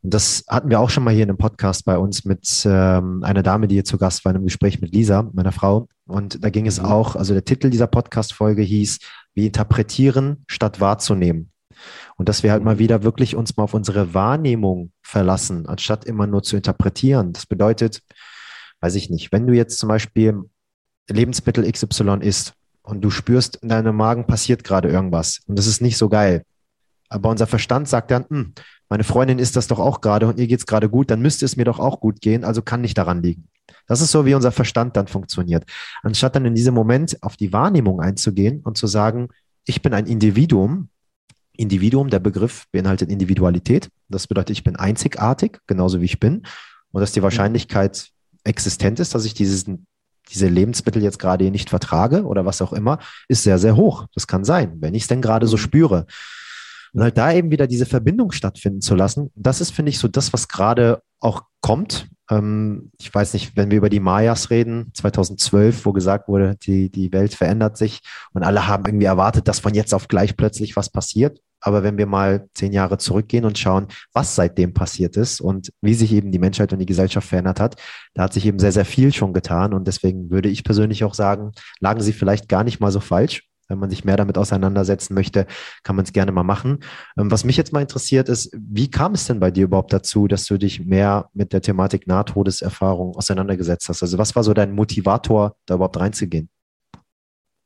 [0.02, 3.22] Und das hatten wir auch schon mal hier in einem Podcast bei uns mit ähm,
[3.24, 5.90] einer Dame, die hier zu Gast war in einem Gespräch mit Lisa, meiner Frau.
[6.08, 6.86] Und da ging es mhm.
[6.86, 9.00] auch, also der Titel dieser Podcast-Folge hieß,
[9.36, 11.52] wie interpretieren statt wahrzunehmen.
[12.18, 12.80] Und dass wir halt mal mhm.
[12.80, 17.34] wieder wirklich uns mal auf unsere Wahrnehmung verlassen, anstatt immer nur zu interpretieren.
[17.34, 18.02] Das bedeutet,
[18.82, 20.44] weiß ich nicht, wenn du jetzt zum Beispiel
[21.10, 25.82] Lebensmittel XY isst und du spürst, in deinem Magen passiert gerade irgendwas und das ist
[25.82, 26.44] nicht so geil.
[27.10, 28.54] Aber unser Verstand sagt dann, hm,
[28.88, 31.46] meine Freundin isst das doch auch gerade und ihr geht es gerade gut, dann müsste
[31.46, 33.48] es mir doch auch gut gehen, also kann nicht daran liegen.
[33.88, 35.65] Das ist so, wie unser Verstand dann funktioniert.
[36.04, 39.30] Anstatt dann in diesem Moment auf die Wahrnehmung einzugehen und zu sagen,
[39.65, 40.89] ich bin ein Individuum.
[41.60, 43.89] Individuum, der Begriff beinhaltet Individualität.
[44.08, 46.43] Das bedeutet, ich bin einzigartig, genauso wie ich bin.
[46.91, 48.10] Und dass die Wahrscheinlichkeit
[48.43, 49.65] existent ist, dass ich dieses,
[50.30, 54.08] diese Lebensmittel jetzt gerade nicht vertrage oder was auch immer, ist sehr, sehr hoch.
[54.15, 55.62] Das kann sein, wenn ich es denn gerade so mhm.
[55.62, 56.06] spüre.
[56.93, 60.08] Und halt da eben wieder diese Verbindung stattfinden zu lassen, das ist, finde ich, so
[60.08, 62.08] das, was gerade auch kommt.
[62.32, 66.89] Ähm, ich weiß nicht, wenn wir über die Mayas reden, 2012, wo gesagt wurde, die,
[66.89, 68.00] die Welt verändert sich
[68.34, 71.39] und alle haben irgendwie erwartet, dass von jetzt auf gleich plötzlich was passiert.
[71.62, 75.93] Aber wenn wir mal zehn Jahre zurückgehen und schauen, was seitdem passiert ist und wie
[75.93, 77.76] sich eben die Menschheit und die Gesellschaft verändert hat,
[78.13, 79.74] da hat sich eben sehr, sehr viel schon getan.
[79.74, 83.43] Und deswegen würde ich persönlich auch sagen, lagen sie vielleicht gar nicht mal so falsch.
[83.69, 85.45] Wenn man sich mehr damit auseinandersetzen möchte,
[85.84, 86.80] kann man es gerne mal machen.
[87.17, 90.28] Ähm, was mich jetzt mal interessiert ist, wie kam es denn bei dir überhaupt dazu,
[90.28, 94.02] dass du dich mehr mit der Thematik Nahtodeserfahrung auseinandergesetzt hast?
[94.02, 96.50] Also was war so dein Motivator, da überhaupt reinzugehen?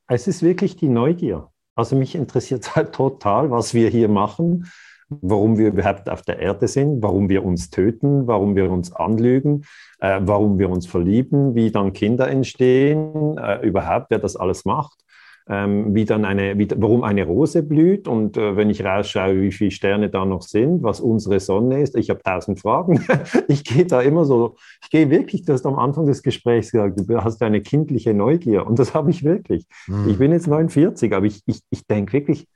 [0.07, 1.52] Es ist wirklich die Neugier.
[1.75, 4.71] Also mich interessiert halt total, was wir hier machen,
[5.09, 9.65] warum wir überhaupt auf der Erde sind, warum wir uns töten, warum wir uns anlügen,
[9.99, 15.03] äh, warum wir uns verlieben, wie dann Kinder entstehen, äh, überhaupt, wer das alles macht
[15.49, 19.51] ähm, wie dann eine, wie, warum eine Rose blüht und äh, wenn ich rausschaue, wie
[19.51, 21.95] viele Sterne da noch sind, was unsere Sonne ist.
[21.95, 23.03] Ich habe tausend Fragen.
[23.47, 26.99] ich gehe da immer so, ich gehe wirklich, du hast am Anfang des Gesprächs gesagt,
[26.99, 29.65] du hast eine kindliche Neugier und das habe ich wirklich.
[29.87, 30.09] Mhm.
[30.09, 32.47] Ich bin jetzt 49, aber ich, ich, ich denke wirklich,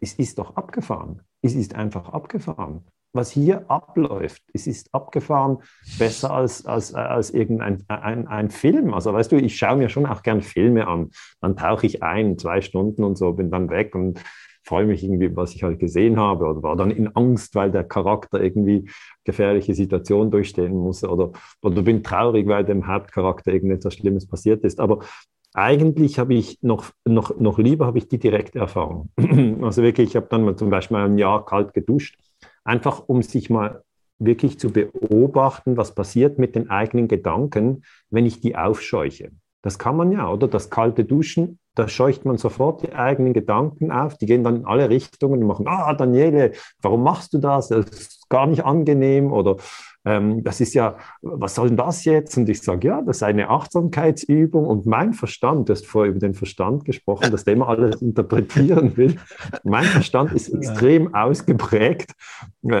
[0.00, 1.20] es ist doch abgefahren.
[1.42, 5.58] Es ist einfach abgefahren was hier abläuft, es ist abgefahren
[5.98, 8.94] besser als, als, als irgendein ein, ein Film.
[8.94, 11.10] Also weißt du, ich schaue mir schon auch gern Filme an.
[11.40, 14.22] Dann tauche ich ein, zwei Stunden und so, bin dann weg und
[14.64, 17.84] freue mich irgendwie, was ich halt gesehen habe oder war dann in Angst, weil der
[17.84, 18.88] Charakter irgendwie
[19.24, 24.78] gefährliche Situationen durchstehen muss oder, oder bin traurig, weil dem Hauptcharakter irgendetwas Schlimmes passiert ist.
[24.78, 25.00] Aber
[25.52, 29.10] eigentlich habe ich noch, noch, noch lieber habe ich die direkte Erfahrung.
[29.62, 32.16] Also wirklich, ich habe dann mal zum Beispiel ein Jahr kalt geduscht
[32.64, 33.82] einfach um sich mal
[34.18, 39.32] wirklich zu beobachten, was passiert mit den eigenen Gedanken, wenn ich die aufscheuche.
[39.62, 40.48] Das kann man ja, oder?
[40.48, 44.66] Das kalte Duschen, da scheucht man sofort die eigenen Gedanken auf, die gehen dann in
[44.66, 47.68] alle Richtungen und machen, ah, Daniele, warum machst du das?
[47.68, 49.56] Das ist gar nicht angenehm oder
[50.04, 52.36] ähm, das ist ja, was soll denn das jetzt?
[52.36, 56.18] Und ich sage, ja, das ist eine Achtsamkeitsübung und mein Verstand, du hast vorher über
[56.18, 59.16] den Verstand gesprochen, dass der immer alles interpretieren will.
[59.64, 62.12] Mein Verstand ist extrem ausgeprägt.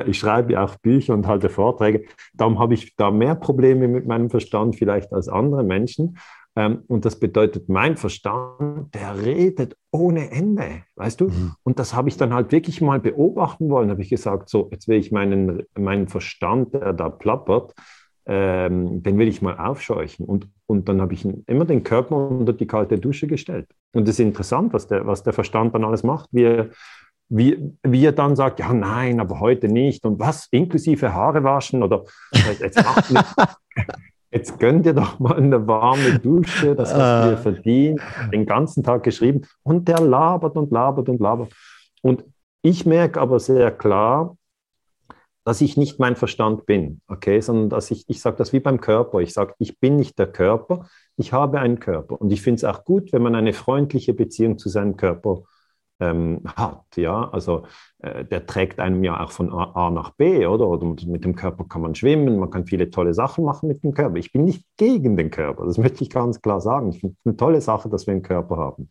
[0.06, 2.04] Ich schreibe ja auch Bücher und halte Vorträge.
[2.34, 6.16] Darum habe ich da mehr Probleme mit meinem Verstand vielleicht als andere Menschen.
[6.54, 11.28] Ähm, und das bedeutet, mein Verstand, der redet ohne Ende, weißt du?
[11.28, 11.52] Mhm.
[11.62, 13.90] Und das habe ich dann halt wirklich mal beobachten wollen.
[13.90, 17.74] Habe ich gesagt, so, jetzt will ich meinen, meinen Verstand, der da plappert,
[18.26, 20.26] ähm, den will ich mal aufscheuchen.
[20.26, 23.68] Und, und dann habe ich immer den Körper unter die kalte Dusche gestellt.
[23.94, 26.28] Und es ist interessant, was der, was der Verstand dann alles macht.
[26.32, 26.64] Wie,
[27.30, 30.04] wie, wie er dann sagt, ja, nein, aber heute nicht.
[30.04, 30.48] Und was?
[30.50, 32.04] Inklusive Haare waschen oder
[32.60, 33.10] jetzt macht
[34.32, 37.40] Jetzt gönn dir doch mal eine warme Dusche, das hast du dir ah.
[37.40, 38.00] verdient,
[38.32, 39.42] den ganzen Tag geschrieben.
[39.62, 41.52] Und der labert und labert und labert.
[42.00, 42.24] Und
[42.62, 44.36] ich merke aber sehr klar,
[45.44, 48.80] dass ich nicht mein Verstand bin, okay, sondern dass ich, ich sage das wie beim
[48.80, 49.18] Körper.
[49.18, 52.20] Ich sage, ich bin nicht der Körper, ich habe einen Körper.
[52.20, 55.42] Und ich finde es auch gut, wenn man eine freundliche Beziehung zu seinem Körper
[56.00, 56.84] ähm, hat.
[56.96, 57.28] Ja?
[57.30, 57.64] Also
[57.98, 60.68] äh, der trägt einem ja auch von A, A nach B, oder?
[60.68, 60.86] oder?
[61.06, 64.16] mit dem Körper kann man schwimmen, man kann viele tolle Sachen machen mit dem Körper.
[64.16, 66.90] Ich bin nicht gegen den Körper, das möchte ich ganz klar sagen.
[66.90, 68.88] Ich finde es eine tolle Sache, dass wir einen Körper haben.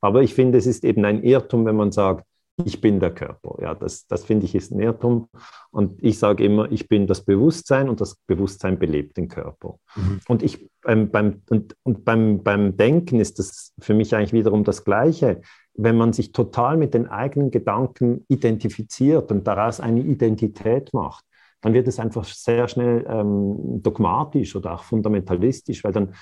[0.00, 2.26] Aber ich finde, es ist eben ein Irrtum, wenn man sagt,
[2.64, 3.56] ich bin der Körper.
[3.62, 5.28] Ja, das, das finde ich ist ein Irrtum.
[5.70, 9.78] Und ich sage immer, ich bin das Bewusstsein und das Bewusstsein belebt den Körper.
[9.96, 10.20] Mhm.
[10.28, 14.64] Und, ich, ähm, beim, und, und beim, beim Denken ist das für mich eigentlich wiederum
[14.64, 15.40] das Gleiche
[15.74, 21.24] wenn man sich total mit den eigenen Gedanken identifiziert und daraus eine Identität macht,
[21.62, 26.14] dann wird es einfach sehr schnell ähm, dogmatisch oder auch fundamentalistisch, weil dann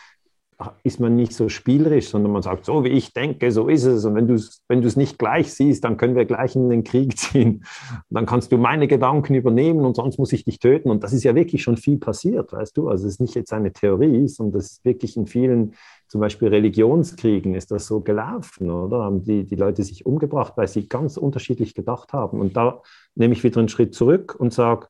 [0.83, 4.05] ist man nicht so spielerisch, sondern man sagt, so wie ich denke, so ist es.
[4.05, 7.17] Und wenn du es wenn nicht gleich siehst, dann können wir gleich in den Krieg
[7.19, 7.65] ziehen.
[8.11, 10.91] Dann kannst du meine Gedanken übernehmen und sonst muss ich dich töten.
[10.91, 12.89] Und das ist ja wirklich schon viel passiert, weißt du.
[12.89, 15.75] Also es ist nicht jetzt eine Theorie, sondern das ist wirklich in vielen
[16.11, 19.05] zum Beispiel Religionskriegen ist das so gelaufen, oder?
[19.05, 22.40] Haben die, die Leute sich umgebracht, weil sie ganz unterschiedlich gedacht haben.
[22.40, 22.83] Und da
[23.14, 24.88] nehme ich wieder einen Schritt zurück und sage,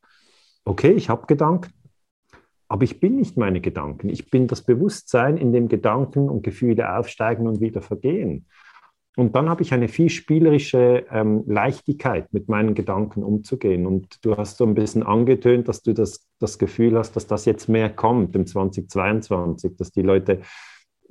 [0.65, 1.75] okay, ich habe Gedanken.
[2.69, 4.09] aber ich bin nicht meine Gedanken.
[4.09, 8.47] Ich bin das Bewusstsein, in dem Gedanken und Gefühle aufsteigen und wieder vergehen.
[9.17, 13.87] Und dann habe ich eine viel spielerische ähm, Leichtigkeit, mit meinen Gedanken umzugehen.
[13.87, 17.45] Und du hast so ein bisschen angetönt, dass du das, das Gefühl hast, dass das
[17.45, 20.41] jetzt mehr kommt im 2022, dass die Leute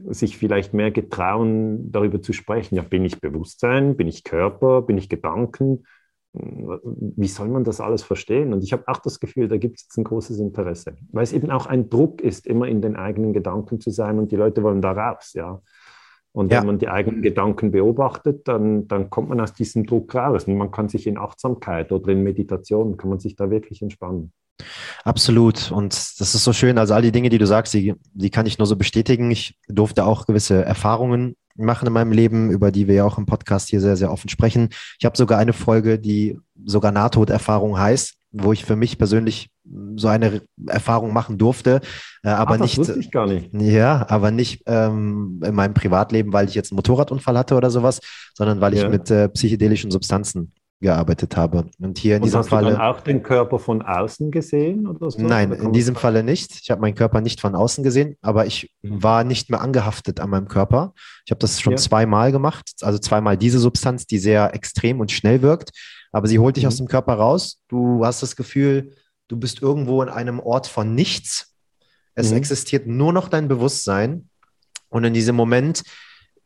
[0.07, 2.75] sich vielleicht mehr getrauen, darüber zu sprechen.
[2.75, 5.83] Ja, bin ich Bewusstsein, bin ich Körper, bin ich Gedanken?
[6.31, 8.53] Wie soll man das alles verstehen?
[8.53, 11.33] Und ich habe auch das Gefühl, da gibt es jetzt ein großes Interesse, weil es
[11.33, 14.61] eben auch ein Druck ist, immer in den eigenen Gedanken zu sein und die Leute
[14.61, 15.61] wollen da raus, ja.
[16.31, 16.59] Und ja.
[16.59, 20.45] wenn man die eigenen Gedanken beobachtet, dann, dann kommt man aus diesem Druck raus.
[20.45, 24.31] Und man kann sich in Achtsamkeit oder in Meditation, kann man sich da wirklich entspannen.
[25.03, 25.71] Absolut.
[25.71, 26.77] Und das ist so schön.
[26.77, 29.31] Also all die Dinge, die du sagst, die, die kann ich nur so bestätigen.
[29.31, 33.25] Ich durfte auch gewisse Erfahrungen machen in meinem Leben, über die wir ja auch im
[33.25, 34.69] Podcast hier sehr, sehr offen sprechen.
[34.99, 39.49] Ich habe sogar eine Folge, die sogar Nahtoderfahrung heißt, wo ich für mich persönlich
[39.95, 41.81] so eine Erfahrung machen durfte,
[42.23, 42.89] äh, aber Ach, das nicht.
[42.97, 43.53] Ich gar nicht.
[43.53, 47.99] Ja, aber nicht ähm, in meinem Privatleben, weil ich jetzt einen Motorradunfall hatte oder sowas,
[48.35, 48.89] sondern weil ich ja.
[48.89, 51.65] mit äh, psychedelischen Substanzen gearbeitet habe.
[51.79, 52.71] Und hier in Und diesem hast Falle.
[52.71, 55.21] Du dann auch den Körper von außen gesehen oder so?
[55.21, 56.59] Nein, in diesem Falle nicht.
[56.61, 59.03] Ich habe meinen Körper nicht von außen gesehen, aber ich mhm.
[59.03, 60.93] war nicht mehr angehaftet an meinem Körper.
[61.25, 61.77] Ich habe das schon ja.
[61.77, 65.71] zweimal gemacht, also zweimal diese Substanz, die sehr extrem und schnell wirkt,
[66.11, 66.67] aber sie holt dich mhm.
[66.67, 67.59] aus dem Körper raus.
[67.67, 68.95] Du hast das Gefühl,
[69.27, 71.53] du bist irgendwo in einem Ort von nichts.
[72.15, 72.37] Es mhm.
[72.37, 74.29] existiert nur noch dein Bewusstsein.
[74.89, 75.83] Und in diesem Moment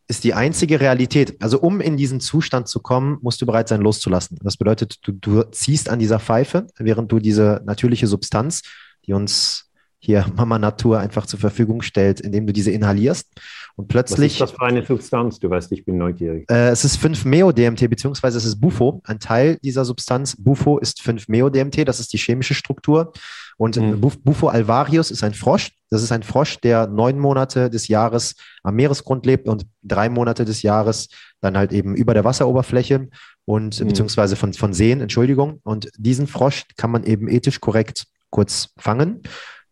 [0.08, 1.41] ist die einzige Realität.
[1.41, 4.38] Also um in diesen Zustand zu kommen, musst du bereit sein, loszulassen.
[4.43, 8.63] Das bedeutet, du, du ziehst an dieser Pfeife, während du diese natürliche Substanz,
[9.06, 9.62] die uns
[10.04, 13.32] hier Mama Natur einfach zur Verfügung stellt, indem du diese inhalierst.
[13.78, 14.42] Und plötzlich.
[14.42, 15.39] Was ist das für eine Substanz?
[15.39, 16.50] Du weißt, ich bin neugierig.
[16.52, 19.02] Äh, es ist 5-Meo-DMT, beziehungsweise es ist Bufo.
[19.06, 21.88] Ein Teil dieser Substanz, Bufo, ist 5-Meo-DMT.
[21.88, 23.13] Das ist die chemische Struktur.
[23.56, 24.02] Und mhm.
[24.02, 25.72] Bufo alvarius ist ein Frosch.
[25.89, 30.44] Das ist ein Frosch, der neun Monate des Jahres am Meeresgrund lebt und drei Monate
[30.44, 31.08] des Jahres
[31.39, 33.08] dann halt eben über der Wasseroberfläche
[33.46, 33.88] und mhm.
[33.88, 35.62] beziehungsweise von, von Seen, Entschuldigung.
[35.63, 39.22] Und diesen Frosch kann man eben ethisch korrekt kurz fangen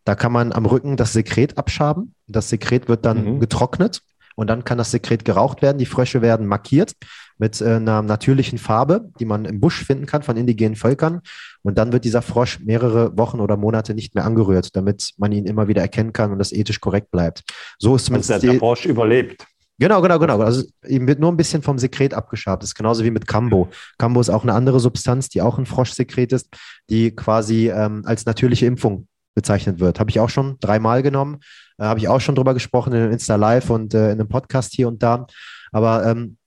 [0.04, 2.16] da kann man am Rücken das Sekret abschaben.
[2.28, 3.40] Das Sekret wird dann mhm.
[3.40, 4.02] getrocknet
[4.36, 5.78] und dann kann das Sekret geraucht werden.
[5.78, 6.94] Die Frösche werden markiert
[7.38, 11.22] mit äh, einer natürlichen Farbe, die man im Busch finden kann von indigenen Völkern.
[11.64, 15.46] Und dann wird dieser Frosch mehrere Wochen oder Monate nicht mehr angerührt, damit man ihn
[15.46, 17.44] immer wieder erkennen kann und das ethisch korrekt bleibt.
[17.78, 19.46] So ist zumindest also der, der Frosch überlebt.
[19.82, 20.40] Genau, genau, genau.
[20.42, 22.62] Also ihm wird nur ein bisschen vom Sekret abgeschabt.
[22.62, 23.68] Das ist genauso wie mit Cambo.
[23.98, 26.50] Cambo ist auch eine andere Substanz, die auch ein Froschsekret ist,
[26.92, 30.00] die quasi ähm, als natürliche Impfung bezeichnet wird.
[30.00, 31.40] Habe ich auch schon dreimal genommen,
[31.78, 34.74] äh, habe ich auch schon drüber gesprochen in Insta Live und äh, in einem Podcast
[34.74, 35.28] hier und da.
[35.72, 36.38] Aber ähm,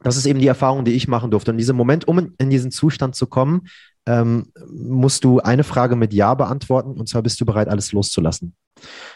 [0.00, 1.50] das ist eben die Erfahrung, die ich machen durfte.
[1.50, 3.62] Und in diesem Moment, um in, in diesen Zustand zu kommen,
[4.06, 8.54] ähm, musst du eine Frage mit Ja beantworten und zwar bist du bereit, alles loszulassen.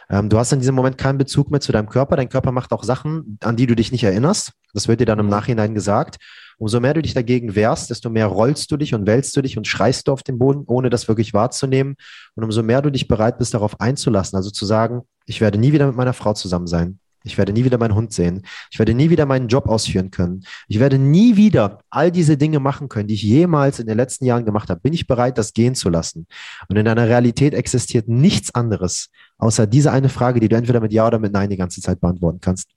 [0.08, 2.16] Ähm, du hast in diesem Moment keinen Bezug mehr zu deinem Körper.
[2.16, 4.52] Dein Körper macht auch Sachen, an die du dich nicht erinnerst.
[4.72, 6.16] Das wird dir dann im Nachhinein gesagt.
[6.58, 9.56] Umso mehr du dich dagegen wehrst, desto mehr rollst du dich und wälzt du dich
[9.56, 11.94] und schreist du auf den Boden, ohne das wirklich wahrzunehmen.
[12.34, 15.72] Und umso mehr du dich bereit bist, darauf einzulassen, also zu sagen, ich werde nie
[15.72, 16.98] wieder mit meiner Frau zusammen sein.
[17.28, 18.42] Ich werde nie wieder meinen Hund sehen.
[18.70, 20.44] Ich werde nie wieder meinen Job ausführen können.
[20.66, 24.24] Ich werde nie wieder all diese Dinge machen können, die ich jemals in den letzten
[24.24, 24.80] Jahren gemacht habe.
[24.80, 26.26] Bin ich bereit, das gehen zu lassen?
[26.68, 30.92] Und in deiner Realität existiert nichts anderes, außer diese eine Frage, die du entweder mit
[30.92, 32.70] Ja oder mit Nein die ganze Zeit beantworten kannst.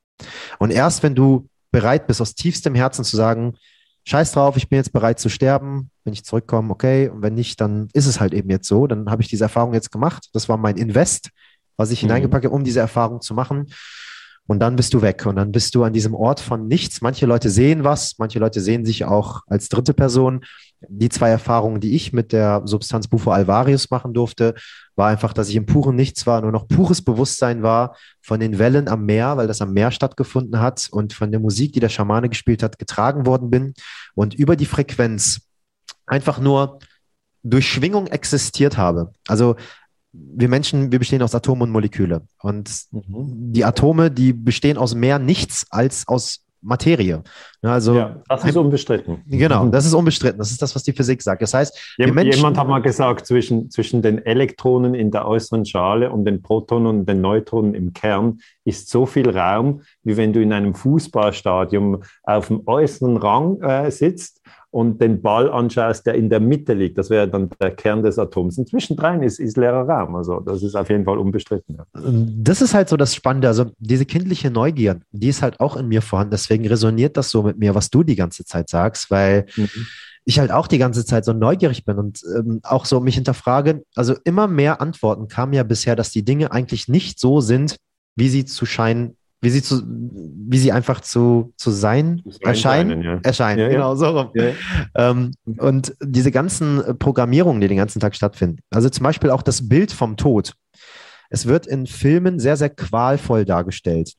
[0.60, 3.54] Und erst wenn du bereit bist, aus tiefstem Herzen zu sagen,
[4.06, 7.62] scheiß drauf, ich bin jetzt bereit zu sterben, wenn ich zurückkomme, okay, und wenn nicht,
[7.62, 10.50] dann ist es halt eben jetzt so, dann habe ich diese Erfahrung jetzt gemacht, das
[10.50, 11.30] war mein Invest,
[11.78, 12.08] was ich mhm.
[12.08, 13.68] hineingepackt habe, um diese Erfahrung zu machen.
[14.47, 17.01] Und dann bist du weg und dann bist du an diesem Ort von nichts.
[17.01, 20.41] Manche Leute sehen was, manche Leute sehen sich auch als dritte Person.
[20.89, 24.56] Die zwei Erfahrungen, die ich mit der Substanz Bufo alvarius machen durfte,
[24.95, 28.60] war einfach, dass ich im puren Nichts war, nur noch pures Bewusstsein war von den
[28.60, 31.89] Wellen am Meer, weil das am Meer stattgefunden hat und von der Musik, die der
[31.89, 33.73] Schamane gespielt hat, getragen worden bin
[34.15, 35.41] und über die Frequenz
[36.08, 36.80] einfach nur
[37.43, 39.13] durch Schwingung existiert habe.
[39.27, 39.56] Also
[40.13, 42.21] wir Menschen, wir bestehen aus Atomen und Moleküle.
[42.41, 43.54] Und mhm.
[43.54, 47.24] die Atome, die bestehen aus mehr nichts als aus Materie.
[47.63, 49.24] Also, ja, das ist unbestritten.
[49.26, 50.38] Genau, das ist unbestritten.
[50.38, 51.41] Das ist das, was die Physik sagt.
[51.41, 55.65] Das heißt, Jem, Menschen, jemand hat mal gesagt, zwischen, zwischen den Elektronen in der äußeren
[55.65, 60.34] Schale und den Protonen und den Neutronen im Kern ist so viel Raum, wie wenn
[60.34, 66.15] du in einem Fußballstadion auf dem äußeren Rang äh, sitzt und den Ball anschaust, der
[66.15, 68.57] in der Mitte liegt, das wäre dann der Kern des Atoms.
[68.57, 70.15] Und zwischendrin ist, ist leerer Raum.
[70.15, 71.77] Also das ist auf jeden Fall unbestritten.
[71.77, 71.86] Ja.
[71.93, 73.49] Das ist halt so das Spannende.
[73.49, 76.31] Also diese kindliche Neugier, die ist halt auch in mir vorhanden.
[76.31, 79.69] Deswegen resoniert das so mit mir, was du die ganze Zeit sagst, weil mhm.
[80.23, 83.84] ich halt auch die ganze Zeit so neugierig bin und ähm, auch so mich hinterfrage.
[83.95, 87.75] Also immer mehr Antworten kamen ja bisher, dass die Dinge eigentlich nicht so sind,
[88.15, 93.01] wie sie zu scheinen, wie sie zu, wie sie einfach zu, zu sein, erscheinen, scheinen,
[93.01, 93.19] ja.
[93.23, 94.30] erscheinen, ja, genau, so rum.
[94.36, 94.51] Ja.
[94.95, 98.60] Ähm, und diese ganzen Programmierungen, die den ganzen Tag stattfinden.
[98.69, 100.54] Also zum Beispiel auch das Bild vom Tod.
[101.30, 104.13] Es wird in Filmen sehr, sehr qualvoll dargestellt.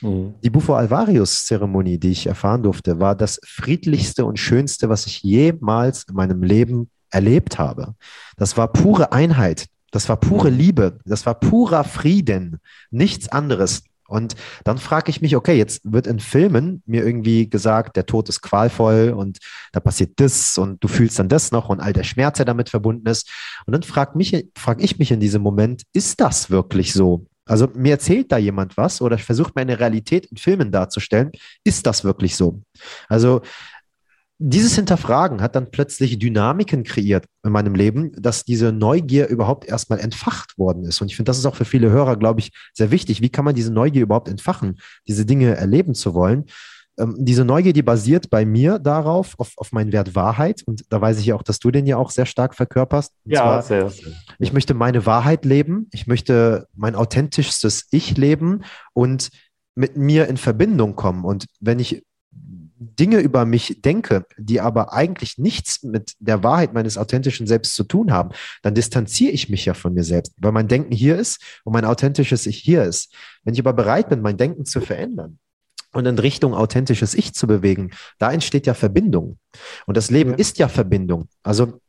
[0.00, 0.34] Mhm.
[0.42, 6.04] Die Bufo Alvarius-Zeremonie, die ich erfahren durfte, war das friedlichste und schönste, was ich jemals
[6.08, 7.94] in meinem Leben erlebt habe.
[8.36, 9.66] Das war pure Einheit.
[9.90, 10.98] Das war pure Liebe.
[11.04, 12.58] Das war purer Frieden.
[12.90, 13.84] Nichts anderes.
[14.08, 18.28] Und dann frage ich mich, okay, jetzt wird in Filmen mir irgendwie gesagt, der Tod
[18.30, 19.38] ist qualvoll und
[19.72, 22.70] da passiert das und du fühlst dann das noch und all der Schmerz, der damit
[22.70, 23.30] verbunden ist.
[23.66, 24.18] Und dann frage
[24.56, 27.26] frag ich mich in diesem Moment, ist das wirklich so?
[27.44, 31.30] Also mir erzählt da jemand was oder versucht meine Realität in Filmen darzustellen.
[31.64, 32.62] Ist das wirklich so?
[33.08, 33.42] Also
[34.38, 39.98] dieses Hinterfragen hat dann plötzlich Dynamiken kreiert in meinem Leben, dass diese Neugier überhaupt erstmal
[39.98, 41.00] entfacht worden ist.
[41.00, 43.20] Und ich finde, das ist auch für viele Hörer, glaube ich, sehr wichtig.
[43.20, 46.44] Wie kann man diese Neugier überhaupt entfachen, diese Dinge erleben zu wollen?
[46.98, 50.62] Ähm, diese Neugier, die basiert bei mir darauf, auf, auf meinen Wert Wahrheit.
[50.66, 53.12] Und da weiß ich ja auch, dass du den ja auch sehr stark verkörperst.
[53.24, 54.12] Und ja, zwar, sehr, sehr.
[54.38, 55.88] Ich möchte meine Wahrheit leben.
[55.92, 59.30] Ich möchte mein authentischstes Ich leben und
[59.74, 61.24] mit mir in Verbindung kommen.
[61.24, 62.02] Und wenn ich
[62.80, 67.84] Dinge über mich denke, die aber eigentlich nichts mit der Wahrheit meines authentischen Selbst zu
[67.84, 68.30] tun haben,
[68.62, 71.84] dann distanziere ich mich ja von mir selbst, weil mein Denken hier ist und mein
[71.84, 73.12] authentisches Ich hier ist.
[73.44, 75.38] Wenn ich aber bereit bin, mein Denken zu verändern,
[75.92, 79.38] und in Richtung authentisches Ich zu bewegen, da entsteht ja Verbindung.
[79.86, 80.36] Und das Leben ja.
[80.36, 81.28] ist ja Verbindung.
[81.42, 81.80] Also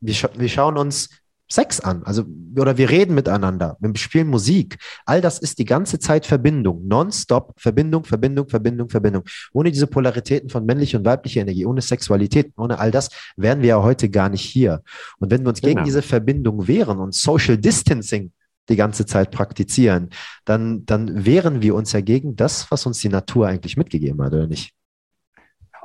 [0.00, 1.08] wir, scha wir schauen uns
[1.48, 2.24] Sex an, also
[2.58, 4.78] oder wir reden miteinander, wir spielen Musik.
[5.04, 9.22] All das ist die ganze Zeit Verbindung, nonstop Verbindung, Verbindung, Verbindung, Verbindung.
[9.52, 13.68] Ohne diese Polaritäten von männlicher und weiblicher Energie, ohne Sexualität, ohne all das wären wir
[13.68, 14.82] ja heute gar nicht hier.
[15.18, 15.74] Und wenn wir uns genau.
[15.74, 18.32] gegen diese Verbindung wehren und Social Distancing
[18.68, 20.10] die ganze Zeit praktizieren,
[20.44, 24.32] dann, dann wehren wir uns ja gegen das, was uns die Natur eigentlich mitgegeben hat,
[24.32, 24.75] oder nicht?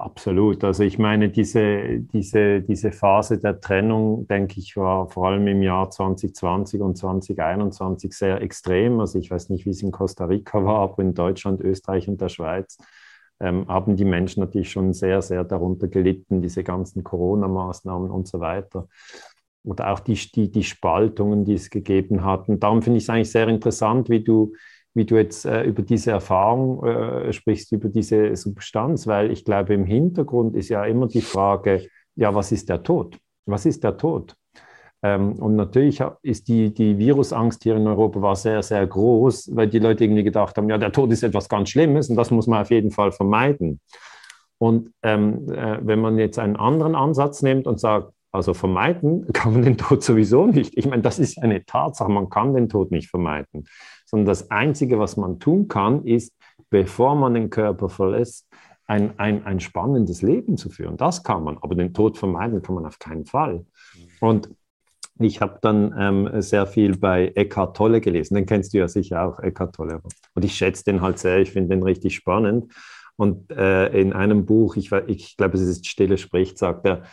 [0.02, 0.64] Absolut.
[0.64, 5.62] Also ich meine, diese, diese, diese Phase der Trennung, denke ich, war vor allem im
[5.62, 9.00] Jahr 2020 und 2021 sehr extrem.
[9.00, 12.20] Also ich weiß nicht, wie es in Costa Rica war, aber in Deutschland, Österreich und
[12.20, 12.80] der Schweiz
[13.40, 18.40] ähm, haben die Menschen natürlich schon sehr, sehr darunter gelitten, diese ganzen Corona-Maßnahmen und so
[18.40, 18.88] weiter.
[19.64, 22.50] Oder auch die, die, die Spaltungen, die es gegeben hat.
[22.50, 24.54] Und darum finde ich es eigentlich sehr interessant, wie du
[24.94, 29.74] wie du jetzt äh, über diese Erfahrung äh, sprichst, über diese Substanz, weil ich glaube,
[29.74, 33.18] im Hintergrund ist ja immer die Frage, ja, was ist der Tod?
[33.46, 34.36] Was ist der Tod?
[35.04, 39.68] Ähm, und natürlich ist die, die Virusangst hier in Europa war sehr, sehr groß, weil
[39.68, 42.48] die Leute irgendwie gedacht haben, ja, der Tod ist etwas ganz Schlimmes und das muss
[42.48, 43.80] man auf jeden Fall vermeiden.
[44.58, 49.54] Und ähm, äh, wenn man jetzt einen anderen Ansatz nimmt und sagt, also vermeiden kann
[49.54, 50.78] man den Tod sowieso nicht.
[50.78, 53.66] Ich meine, das ist eine Tatsache, man kann den Tod nicht vermeiden
[54.12, 56.34] sondern das Einzige, was man tun kann, ist,
[56.70, 58.48] bevor man den Körper verlässt,
[58.86, 60.98] ein, ein, ein spannendes Leben zu führen.
[60.98, 63.66] Das kann man, aber den Tod vermeiden kann man auf keinen Fall.
[64.20, 64.50] Und
[65.18, 68.36] ich habe dann ähm, sehr viel bei Eckhart Tolle gelesen.
[68.36, 70.02] Den kennst du ja sicher auch, Eckhart Tolle.
[70.34, 72.74] Und ich schätze den halt sehr, ich finde den richtig spannend.
[73.16, 77.04] Und äh, in einem Buch, ich, ich glaube, es ist Stille spricht, sagt er,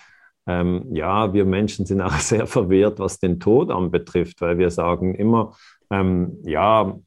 [0.48, 5.14] ähm, ja, wir Menschen sind auch sehr verwehrt, was den Tod anbetrifft, weil wir sagen
[5.14, 5.54] immer,
[5.90, 6.98] ähm, ja,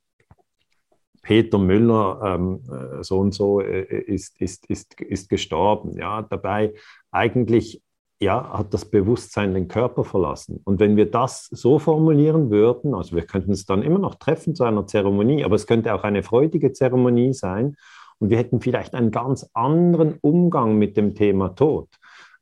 [1.22, 5.98] Peter Müller, ähm, äh, so und so, äh, ist, ist, ist, ist gestorben.
[5.98, 6.74] Ja, dabei
[7.12, 7.82] eigentlich
[8.22, 10.62] ja, hat das Bewusstsein den Körper verlassen.
[10.63, 14.54] Und wenn wir das so formulieren würden, also wir könnten es dann immer noch treffen
[14.54, 17.76] zu einer Zeremonie, aber es könnte auch eine freudige Zeremonie sein
[18.20, 21.89] und wir hätten vielleicht einen ganz anderen Umgang mit dem Thema Tod.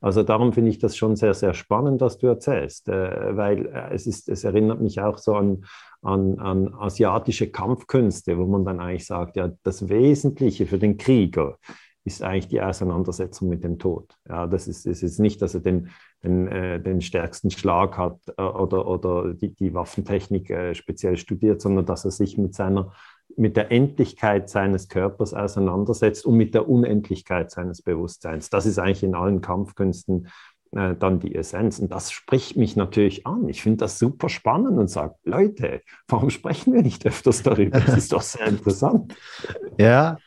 [0.01, 3.93] Also darum finde ich das schon sehr, sehr spannend, was du erzählst, äh, weil äh,
[3.93, 5.65] es, ist, es erinnert mich auch so an,
[6.01, 11.57] an, an asiatische Kampfkünste, wo man dann eigentlich sagt, ja, das Wesentliche für den Krieger
[12.05, 14.15] ist eigentlich die Auseinandersetzung mit dem Tod.
[14.27, 15.89] Ja, das ist, ist nicht, dass er den,
[16.23, 21.61] den, äh, den stärksten Schlag hat äh, oder, oder die, die Waffentechnik äh, speziell studiert,
[21.61, 22.93] sondern dass er sich mit seiner
[23.39, 28.49] mit der Endlichkeit seines Körpers auseinandersetzt und mit der Unendlichkeit seines Bewusstseins.
[28.49, 30.27] Das ist eigentlich in allen Kampfkünsten
[30.71, 31.79] äh, dann die Essenz.
[31.79, 33.47] Und das spricht mich natürlich an.
[33.47, 37.79] Ich finde das super spannend und sage, Leute, warum sprechen wir nicht öfters darüber?
[37.79, 39.15] Das ist doch sehr interessant.
[39.79, 40.17] ja.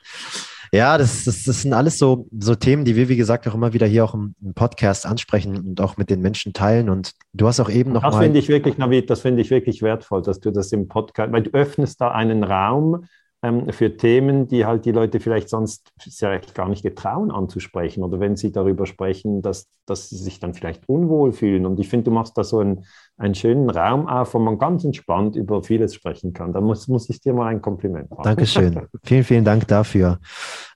[0.75, 3.75] Ja, das, das, das sind alles so, so Themen, die wir, wie gesagt, auch immer
[3.75, 6.89] wieder hier auch im, im Podcast ansprechen und auch mit den Menschen teilen.
[6.89, 8.17] Und du hast auch eben noch das.
[8.17, 11.43] Finde ich wirklich, Navid, das finde ich wirklich wertvoll, dass du das im Podcast, weil
[11.43, 13.05] du öffnest da einen Raum,
[13.43, 18.21] ähm, für Themen, die halt die Leute vielleicht sonst ja gar nicht getrauen anzusprechen oder
[18.21, 21.67] wenn sie darüber sprechen, dass, dass sie sich dann vielleicht unwohl fühlen.
[21.67, 22.85] Und ich finde, du machst da so einen,
[23.17, 26.53] einen schönen Raum auf, wo man ganz entspannt über vieles sprechen kann.
[26.53, 28.23] Da muss, muss ich dir mal ein Kompliment machen.
[28.23, 28.81] Dankeschön.
[29.03, 30.21] vielen, vielen Dank dafür.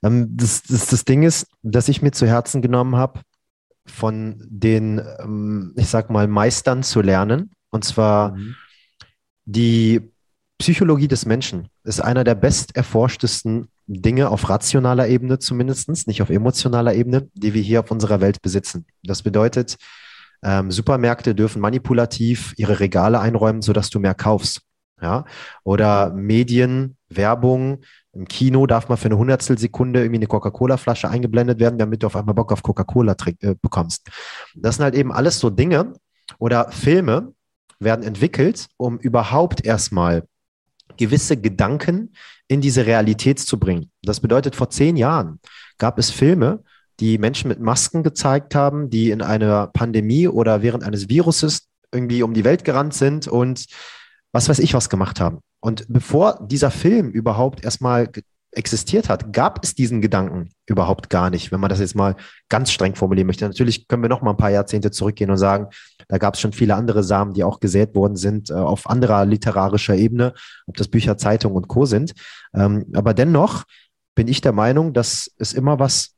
[0.03, 3.21] Ähm, das, das, das Ding ist, dass ich mir zu Herzen genommen habe,
[3.85, 7.51] von den, ähm, ich sag mal, Meistern zu lernen.
[7.69, 8.55] Und zwar mhm.
[9.45, 10.11] die
[10.59, 16.29] Psychologie des Menschen ist einer der best erforschtesten Dinge auf rationaler Ebene zumindest, nicht auf
[16.29, 18.85] emotionaler Ebene, die wir hier auf unserer Welt besitzen.
[19.03, 19.77] Das bedeutet,
[20.43, 24.61] ähm, Supermärkte dürfen manipulativ ihre Regale einräumen, sodass du mehr kaufst.
[25.01, 25.25] Ja?
[25.63, 27.81] Oder Medien, Werbung,
[28.13, 32.15] im Kino darf man für eine Hundertstelsekunde irgendwie eine Coca-Cola-Flasche eingeblendet werden, damit du auf
[32.15, 34.09] einmal Bock auf Coca-Cola äh, bekommst.
[34.55, 35.93] Das sind halt eben alles so Dinge
[36.39, 37.33] oder Filme
[37.79, 40.23] werden entwickelt, um überhaupt erstmal
[40.97, 42.13] gewisse Gedanken
[42.47, 43.91] in diese Realität zu bringen.
[44.01, 45.39] Das bedeutet, vor zehn Jahren
[45.77, 46.63] gab es Filme,
[46.99, 52.23] die Menschen mit Masken gezeigt haben, die in einer Pandemie oder während eines Viruses irgendwie
[52.23, 53.65] um die Welt gerannt sind und
[54.31, 55.39] was weiß ich was gemacht haben.
[55.59, 58.09] Und bevor dieser Film überhaupt erstmal
[58.57, 62.15] existiert hat, gab es diesen Gedanken überhaupt gar nicht, wenn man das jetzt mal
[62.49, 63.45] ganz streng formulieren möchte.
[63.45, 65.67] Natürlich können wir noch mal ein paar Jahrzehnte zurückgehen und sagen,
[66.07, 69.25] da gab es schon viele andere Samen, die auch gesät worden sind äh, auf anderer
[69.25, 70.33] literarischer Ebene,
[70.65, 71.85] ob das Bücher, Zeitungen und Co.
[71.85, 72.13] sind.
[72.53, 73.63] Ähm, aber dennoch
[74.15, 76.15] bin ich der Meinung, dass es immer was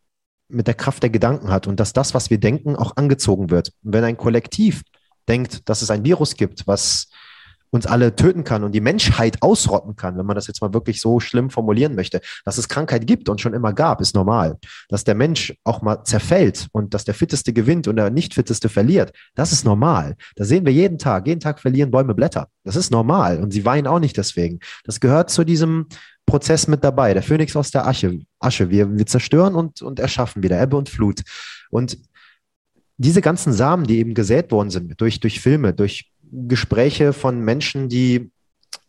[0.48, 3.72] mit der Kraft der Gedanken hat und dass das, was wir denken, auch angezogen wird.
[3.82, 4.82] Wenn ein Kollektiv
[5.28, 7.10] denkt, dass es ein Virus gibt, was
[7.72, 11.02] uns alle töten kann und die Menschheit ausrotten kann, wenn man das jetzt mal wirklich
[11.02, 12.22] so schlimm formulieren möchte.
[12.46, 14.58] Dass es Krankheit gibt und schon immer gab, ist normal.
[14.90, 19.14] Dass der Mensch auch mal zerfällt und dass der Fitteste gewinnt und der Nicht-Fitteste verliert,
[19.36, 20.16] das ist normal.
[20.36, 21.28] Das sehen wir jeden Tag.
[21.28, 22.48] Jeden Tag verlieren Bäume Blätter.
[22.64, 24.60] Das ist normal und sie weinen auch nicht deswegen.
[24.84, 25.88] Das gehört zu diesem
[26.26, 27.14] Prozess mit dabei.
[27.14, 28.20] Der Phönix aus der Asche.
[28.40, 28.70] Asche.
[28.70, 31.22] Wir, wir zerstören und, und erschaffen wieder Ebbe und Flut.
[31.72, 31.98] Und
[32.98, 37.90] diese ganzen Samen, die eben gesät worden sind durch, durch Filme, durch Gespräche von Menschen,
[37.90, 38.32] die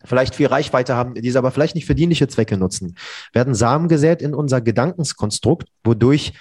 [0.03, 2.95] vielleicht viel Reichweite haben, diese aber vielleicht nicht für dienliche Zwecke nutzen,
[3.33, 6.33] werden Samen gesät in unser Gedankenskonstrukt, wodurch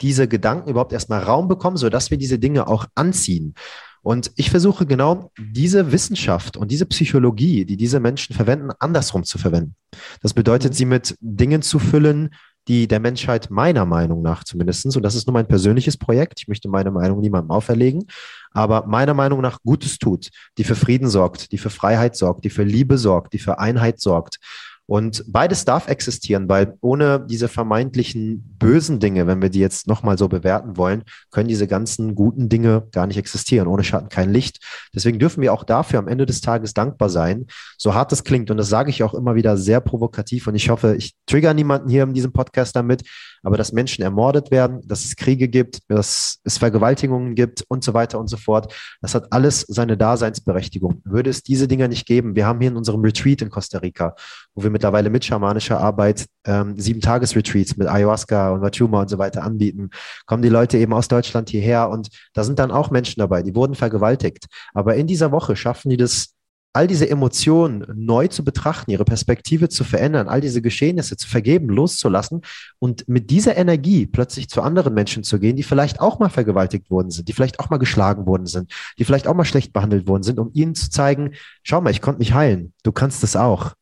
[0.00, 3.54] diese Gedanken überhaupt erstmal Raum bekommen, sodass wir diese Dinge auch anziehen.
[4.02, 9.36] Und ich versuche genau diese Wissenschaft und diese Psychologie, die diese Menschen verwenden, andersrum zu
[9.36, 9.74] verwenden.
[10.22, 12.30] Das bedeutet, sie mit Dingen zu füllen,
[12.68, 16.48] die der Menschheit meiner Meinung nach zumindestens und das ist nur mein persönliches Projekt, ich
[16.48, 18.06] möchte meine Meinung niemandem auferlegen,
[18.52, 22.50] aber meiner Meinung nach Gutes tut, die für Frieden sorgt, die für Freiheit sorgt, die
[22.50, 24.38] für Liebe sorgt, die für Einheit sorgt
[24.86, 30.16] und beides darf existieren, weil ohne diese vermeintlichen bösen Dinge, wenn wir die jetzt nochmal
[30.16, 33.66] so bewerten wollen, können diese ganzen guten Dinge gar nicht existieren.
[33.66, 34.64] Ohne Schatten kein Licht.
[34.94, 37.46] Deswegen dürfen wir auch dafür am Ende des Tages dankbar sein.
[37.78, 40.70] So hart es klingt, und das sage ich auch immer wieder sehr provokativ, und ich
[40.70, 43.02] hoffe, ich trigger niemanden hier in diesem Podcast damit,
[43.42, 47.94] aber dass Menschen ermordet werden, dass es Kriege gibt, dass es Vergewaltigungen gibt und so
[47.94, 51.02] weiter und so fort, das hat alles seine Daseinsberechtigung.
[51.04, 54.14] Würde es diese Dinge nicht geben, wir haben hier in unserem Retreat in Costa Rica,
[54.54, 59.18] wo wir mittlerweile mit schamanischer Arbeit ähm, sieben Tages-Retreats mit Ayahuasca und Wachuma und so
[59.18, 59.90] weiter anbieten,
[60.26, 63.54] kommen die Leute eben aus Deutschland hierher und da sind dann auch Menschen dabei, die
[63.54, 64.46] wurden vergewaltigt.
[64.74, 66.35] Aber in dieser Woche schaffen die das
[66.76, 71.70] all diese Emotionen neu zu betrachten, ihre Perspektive zu verändern, all diese Geschehnisse zu vergeben,
[71.70, 72.42] loszulassen
[72.78, 76.90] und mit dieser Energie plötzlich zu anderen Menschen zu gehen, die vielleicht auch mal vergewaltigt
[76.90, 80.06] worden sind, die vielleicht auch mal geschlagen worden sind, die vielleicht auch mal schlecht behandelt
[80.06, 83.36] worden sind, um ihnen zu zeigen, schau mal, ich konnte mich heilen, du kannst es
[83.36, 83.72] auch.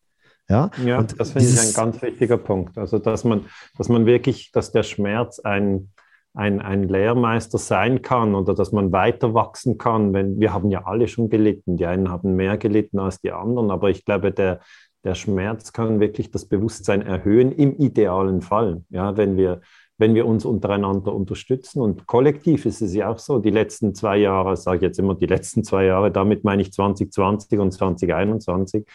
[0.48, 2.78] Ja, ja und das finde ich ein ganz wichtiger Punkt.
[2.78, 5.90] Also, dass man, dass man wirklich, dass der Schmerz ein,
[6.34, 10.12] ein, ein Lehrmeister sein kann oder dass man weiter wachsen kann.
[10.12, 11.76] Wenn, wir haben ja alle schon gelitten.
[11.76, 14.60] Die einen haben mehr gelitten als die anderen, aber ich glaube, der,
[15.04, 18.82] der Schmerz kann wirklich das Bewusstsein erhöhen, im idealen Fall.
[18.90, 19.60] Ja, wenn wir,
[19.96, 21.80] wenn wir uns untereinander unterstützen.
[21.80, 25.14] Und kollektiv ist es ja auch so, die letzten zwei Jahre, sage ich jetzt immer
[25.14, 28.86] die letzten zwei Jahre, damit meine ich 2020 und 2021,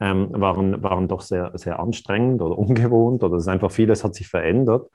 [0.00, 4.14] ähm, waren, waren doch sehr, sehr anstrengend oder ungewohnt oder es ist einfach vieles hat
[4.14, 4.88] sich verändert.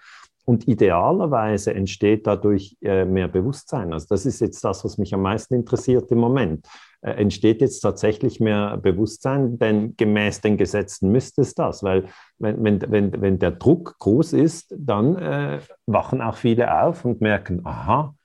[0.45, 3.93] Und idealerweise entsteht dadurch äh, mehr Bewusstsein.
[3.93, 6.67] Also das ist jetzt das, was mich am meisten interessiert im Moment.
[7.01, 12.07] Äh, entsteht jetzt tatsächlich mehr Bewusstsein, denn gemäß den Gesetzen müsste es das, weil
[12.39, 17.21] wenn, wenn, wenn, wenn der Druck groß ist, dann äh, wachen auch viele auf und
[17.21, 18.15] merken, aha,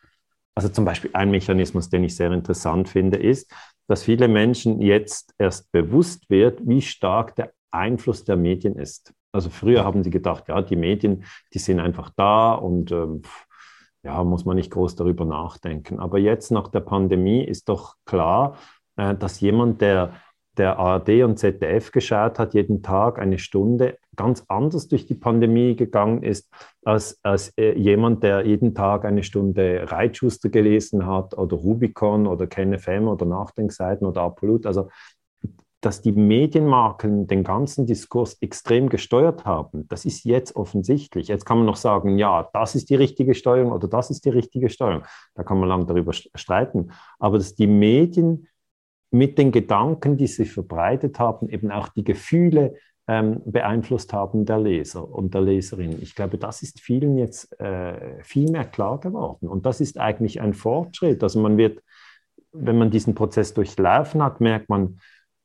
[0.54, 3.52] also zum Beispiel ein Mechanismus, den ich sehr interessant finde, ist,
[3.86, 9.12] dass viele Menschen jetzt erst bewusst wird, wie stark der Einfluss der Medien ist.
[9.32, 11.24] Also früher haben sie gedacht, ja, die Medien,
[11.54, 13.22] die sind einfach da und ähm,
[14.02, 15.98] ja, muss man nicht groß darüber nachdenken.
[15.98, 18.56] Aber jetzt nach der Pandemie ist doch klar,
[18.96, 20.14] äh, dass jemand, der
[20.58, 25.76] der ARD und ZDF geschaut hat, jeden Tag eine Stunde, ganz anders durch die Pandemie
[25.76, 26.52] gegangen ist,
[26.84, 32.48] als, als äh, jemand, der jeden Tag eine Stunde Reitschuster gelesen hat oder Rubicon oder
[32.48, 34.66] KenFM oder Nachdenkseiten oder Apollut.
[34.66, 34.88] Also
[35.80, 41.28] dass die Medienmarken den ganzen Diskurs extrem gesteuert haben, das ist jetzt offensichtlich.
[41.28, 44.30] Jetzt kann man noch sagen, ja, das ist die richtige Steuerung oder das ist die
[44.30, 45.04] richtige Steuerung.
[45.34, 46.90] Da kann man lange darüber streiten.
[47.20, 48.48] Aber dass die Medien
[49.10, 52.74] mit den Gedanken, die sie verbreitet haben, eben auch die Gefühle
[53.06, 55.96] ähm, beeinflusst haben der Leser und der Leserin.
[56.02, 59.48] Ich glaube, das ist vielen jetzt äh, viel mehr klar geworden.
[59.48, 61.22] Und das ist eigentlich ein Fortschritt.
[61.22, 61.82] Also man wird,
[62.52, 64.98] wenn man diesen Prozess durchlaufen hat, merkt man,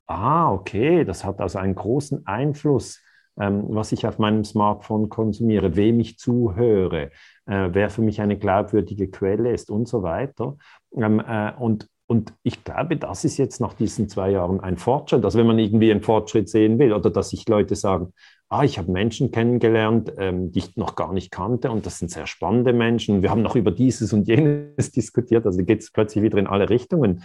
[0.08, 3.02] ah, okay, das hat also einen großen Einfluss,
[3.40, 7.12] ähm, was ich auf meinem Smartphone konsumiere, wem ich zuhöre,
[7.46, 10.58] äh, wer für mich eine glaubwürdige Quelle ist und so weiter.
[10.96, 15.24] Ähm, äh, und und ich glaube, das ist jetzt nach diesen zwei Jahren ein Fortschritt.
[15.24, 18.14] Also wenn man irgendwie einen Fortschritt sehen will oder dass sich Leute sagen,
[18.50, 22.12] ah, ich habe Menschen kennengelernt, ähm, die ich noch gar nicht kannte und das sind
[22.12, 23.24] sehr spannende Menschen.
[23.24, 25.46] Wir haben noch über dieses und jenes diskutiert.
[25.46, 27.24] Also geht es plötzlich wieder in alle Richtungen.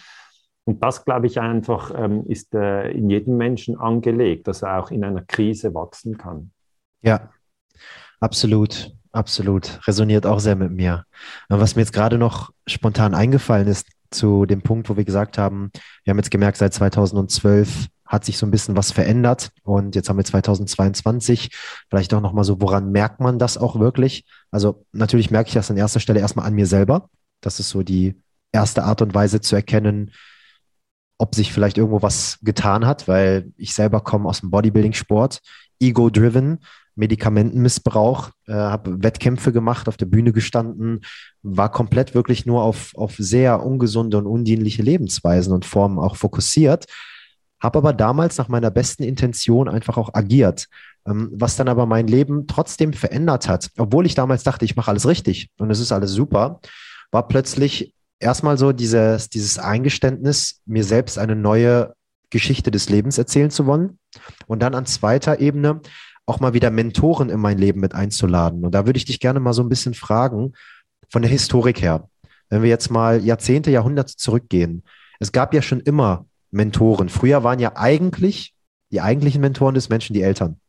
[0.68, 4.90] Und das, glaube ich, einfach ähm, ist äh, in jedem Menschen angelegt, dass er auch
[4.90, 6.50] in einer Krise wachsen kann.
[7.00, 7.30] Ja,
[8.20, 8.94] absolut.
[9.10, 9.80] Absolut.
[9.88, 11.06] Resoniert auch sehr mit mir.
[11.48, 15.70] Was mir jetzt gerade noch spontan eingefallen ist, zu dem Punkt, wo wir gesagt haben,
[16.04, 20.10] wir haben jetzt gemerkt, seit 2012 hat sich so ein bisschen was verändert und jetzt
[20.10, 21.48] haben wir 2022.
[21.88, 24.26] Vielleicht auch nochmal so, woran merkt man das auch wirklich?
[24.50, 27.08] Also natürlich merke ich das an erster Stelle erstmal an mir selber.
[27.40, 28.20] Das ist so die
[28.52, 30.10] erste Art und Weise zu erkennen,
[31.18, 35.40] ob sich vielleicht irgendwo was getan hat, weil ich selber komme aus dem Bodybuilding-Sport,
[35.80, 36.60] ego-driven.
[36.98, 41.02] Medikamentenmissbrauch, äh, habe Wettkämpfe gemacht, auf der Bühne gestanden,
[41.42, 46.86] war komplett wirklich nur auf, auf sehr ungesunde und undienliche Lebensweisen und Formen auch fokussiert,
[47.60, 50.66] habe aber damals nach meiner besten Intention einfach auch agiert,
[51.06, 54.90] ähm, was dann aber mein Leben trotzdem verändert hat, obwohl ich damals dachte, ich mache
[54.90, 56.60] alles richtig und es ist alles super,
[57.12, 61.94] war plötzlich erstmal so dieses, dieses Eingeständnis, mir selbst eine neue
[62.30, 63.98] Geschichte des Lebens erzählen zu wollen.
[64.46, 65.80] Und dann an zweiter Ebene
[66.26, 68.64] auch mal wieder Mentoren in mein Leben mit einzuladen.
[68.64, 70.52] Und da würde ich dich gerne mal so ein bisschen fragen,
[71.08, 72.08] von der Historik her,
[72.50, 74.82] wenn wir jetzt mal Jahrzehnte, Jahrhunderte zurückgehen.
[75.20, 77.08] Es gab ja schon immer Mentoren.
[77.08, 78.54] Früher waren ja eigentlich
[78.90, 80.60] die eigentlichen Mentoren des Menschen die Eltern.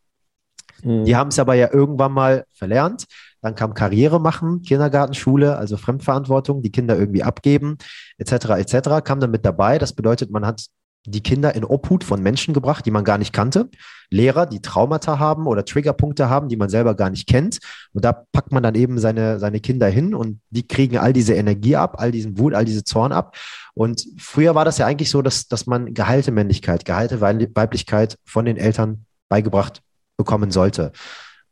[0.83, 1.05] Mhm.
[1.05, 3.05] Die haben es aber ja irgendwann mal verlernt.
[3.41, 7.77] Dann kam Karriere machen, Kindergarten, Schule, also Fremdverantwortung, die Kinder irgendwie abgeben,
[8.17, 8.33] etc.
[8.57, 9.03] etc.
[9.03, 9.77] kam dann mit dabei.
[9.77, 10.65] Das bedeutet, man hat
[11.05, 13.69] die Kinder in Obhut von Menschen gebracht, die man gar nicht kannte.
[14.09, 17.59] Lehrer, die Traumata haben oder Triggerpunkte haben, die man selber gar nicht kennt.
[17.93, 21.35] Und da packt man dann eben seine, seine Kinder hin und die kriegen all diese
[21.35, 23.35] Energie ab, all diesen Wut, all diese Zorn ab.
[23.73, 28.45] Und früher war das ja eigentlich so, dass, dass man geheilte Männlichkeit, geheilte Weiblichkeit von
[28.45, 29.81] den Eltern beigebracht
[30.17, 30.91] bekommen sollte.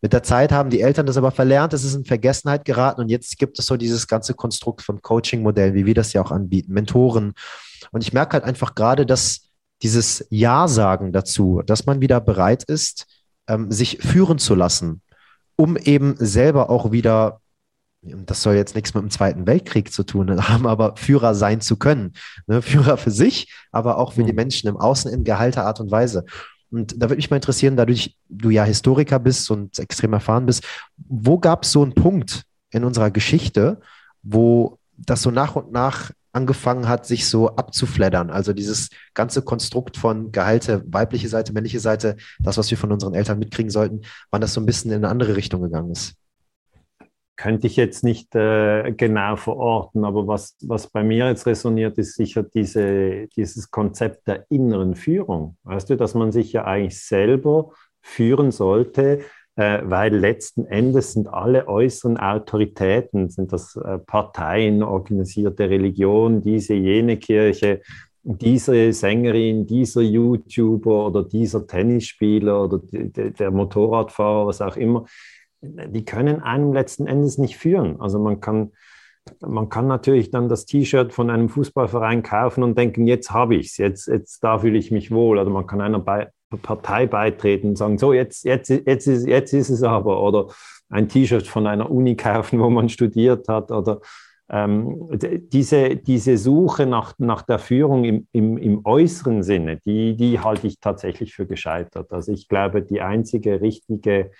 [0.02, 3.10] Mit der Zeit haben die Eltern das aber verlernt, es ist in Vergessenheit geraten und
[3.10, 6.74] jetzt gibt es so dieses ganze Konstrukt von Coaching-Modellen, wie wir das ja auch anbieten,
[6.74, 7.34] Mentoren.
[7.92, 9.48] Und ich merke halt einfach gerade, dass
[9.82, 13.06] dieses Ja sagen dazu, dass man wieder bereit ist,
[13.48, 15.02] ähm, sich führen zu lassen,
[15.56, 17.42] um eben selber auch wieder,
[18.02, 21.78] das soll jetzt nichts mit dem Zweiten Weltkrieg zu tun haben, aber Führer sein zu
[21.78, 22.14] können.
[22.46, 22.62] Ne?
[22.62, 24.28] Führer für sich, aber auch für mhm.
[24.28, 26.26] die Menschen im Außen in geheilter Art und Weise.
[26.72, 30.64] Und da würde mich mal interessieren, dadurch du ja Historiker bist und extrem erfahren bist,
[30.98, 33.80] wo gab es so einen Punkt in unserer Geschichte,
[34.24, 38.30] wo das so nach und nach angefangen hat, sich so abzufleddern.
[38.30, 43.16] Also dieses ganze Konstrukt von Gehalte, weibliche Seite, männliche Seite, das, was wir von unseren
[43.16, 46.16] Eltern mitkriegen sollten, wann das so ein bisschen in eine andere Richtung gegangen ist.
[47.38, 52.16] Könnte ich jetzt nicht äh, genau verorten, aber was, was bei mir jetzt resoniert, ist
[52.16, 55.56] sicher diese, dieses Konzept der inneren Führung.
[55.64, 57.72] Weißt du, dass man sich ja eigentlich selber
[58.02, 59.20] führen sollte,
[59.56, 66.74] äh, weil letzten Endes sind alle äußeren Autoritäten, sind das äh, Parteien, organisierte Religion, diese,
[66.74, 67.82] jene Kirche,
[68.24, 75.06] diese Sängerin, dieser YouTuber oder dieser Tennisspieler oder der Motorradfahrer, was auch immer,
[75.62, 78.00] die können einem letzten Endes nicht führen.
[78.00, 78.72] Also man kann,
[79.42, 83.68] man kann natürlich dann das T-Shirt von einem Fußballverein kaufen und denken, jetzt habe ich
[83.68, 85.38] es, jetzt, jetzt da fühle ich mich wohl.
[85.40, 86.30] Oder man kann einer bei,
[86.62, 90.22] Partei beitreten und sagen, so jetzt, jetzt, jetzt, ist, jetzt ist es aber.
[90.22, 90.48] Oder
[90.90, 93.72] ein T-Shirt von einer Uni kaufen, wo man studiert hat.
[93.72, 94.00] Oder
[94.50, 95.10] ähm,
[95.52, 100.68] diese, diese Suche nach, nach der Führung im, im, im äußeren Sinne, die, die halte
[100.68, 102.14] ich tatsächlich für gescheitert.
[102.14, 104.32] Also ich glaube, die einzige richtige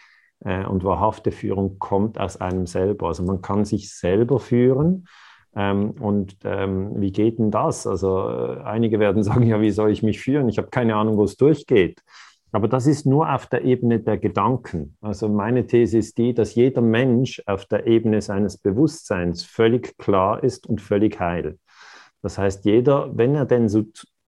[0.44, 3.08] äh, und wahrhafte Führung kommt aus einem selber.
[3.08, 5.08] Also man kann sich selber führen
[5.56, 7.88] Ähm, und ähm, wie geht denn das?
[7.88, 10.50] Also äh, einige werden sagen, ja, wie soll ich mich führen?
[10.50, 12.02] Ich habe keine Ahnung, wo es durchgeht.
[12.52, 14.96] Aber das ist nur auf der Ebene der Gedanken.
[15.02, 20.44] Also meine These ist die, dass jeder Mensch auf der Ebene seines Bewusstseins völlig klar
[20.44, 21.58] ist und völlig heil.
[22.22, 23.84] Das heißt, jeder, wenn er denn so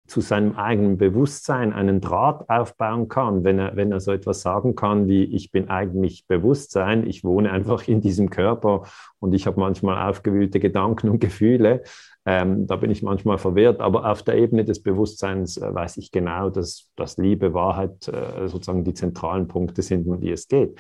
[0.07, 4.75] zu seinem eigenen Bewusstsein einen Draht aufbauen kann, wenn er, wenn er so etwas sagen
[4.75, 8.85] kann wie, ich bin eigentlich Bewusstsein, ich wohne einfach in diesem Körper
[9.19, 11.83] und ich habe manchmal aufgewühlte Gedanken und Gefühle,
[12.25, 16.11] ähm, da bin ich manchmal verwirrt, aber auf der Ebene des Bewusstseins äh, weiß ich
[16.11, 20.77] genau, dass, dass Liebe, Wahrheit äh, sozusagen die zentralen Punkte sind, um die es geht.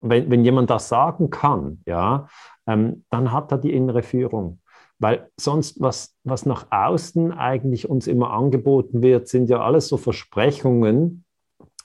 [0.00, 2.28] Wenn, wenn jemand das sagen kann, ja,
[2.66, 4.60] ähm, dann hat er die innere Führung.
[4.98, 9.96] Weil sonst, was, was nach außen eigentlich uns immer angeboten wird, sind ja alles so
[9.96, 11.24] Versprechungen,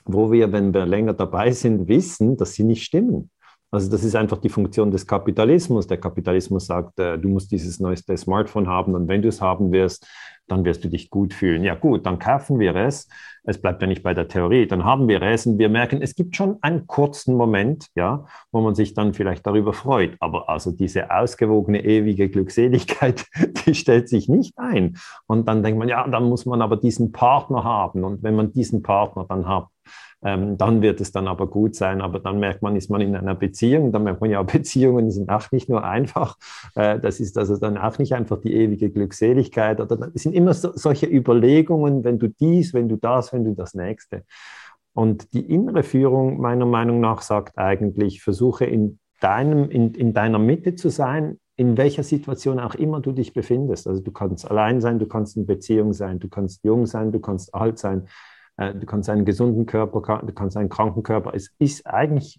[0.04, 3.30] wo wir, wenn wir länger dabei sind, wissen, dass sie nicht stimmen.
[3.74, 5.86] Also das ist einfach die Funktion des Kapitalismus.
[5.86, 9.72] Der Kapitalismus sagt, äh, du musst dieses neueste Smartphone haben und wenn du es haben
[9.72, 10.06] wirst,
[10.46, 11.64] dann wirst du dich gut fühlen.
[11.64, 13.08] Ja gut, dann kaufen wir es.
[13.44, 14.66] Es bleibt ja nicht bei der Theorie.
[14.66, 18.60] Dann haben wir es und wir merken, es gibt schon einen kurzen Moment, ja, wo
[18.60, 20.16] man sich dann vielleicht darüber freut.
[20.20, 23.24] Aber also diese ausgewogene ewige Glückseligkeit,
[23.66, 24.98] die stellt sich nicht ein.
[25.26, 28.04] Und dann denkt man, ja, dann muss man aber diesen Partner haben.
[28.04, 29.68] Und wenn man diesen Partner dann hat,
[30.24, 32.00] ähm, dann wird es dann aber gut sein.
[32.00, 33.92] Aber dann merkt man, ist man in einer Beziehung.
[33.92, 36.36] Dann merkt man ja, Beziehungen sind auch nicht nur einfach.
[36.74, 39.80] Äh, das ist also dann auch nicht einfach die ewige Glückseligkeit.
[39.80, 43.54] Oder es sind immer so, solche Überlegungen, wenn du dies, wenn du das, wenn du
[43.54, 44.24] das nächste.
[44.94, 50.38] Und die innere Führung meiner Meinung nach sagt eigentlich, versuche in deinem, in, in deiner
[50.38, 53.86] Mitte zu sein, in welcher Situation auch immer du dich befindest.
[53.86, 57.20] Also du kannst allein sein, du kannst in Beziehung sein, du kannst jung sein, du
[57.20, 58.08] kannst alt sein,
[58.56, 61.32] du kannst einen gesunden Körper, du kannst einen kranken Körper.
[61.34, 62.38] Es ist eigentlich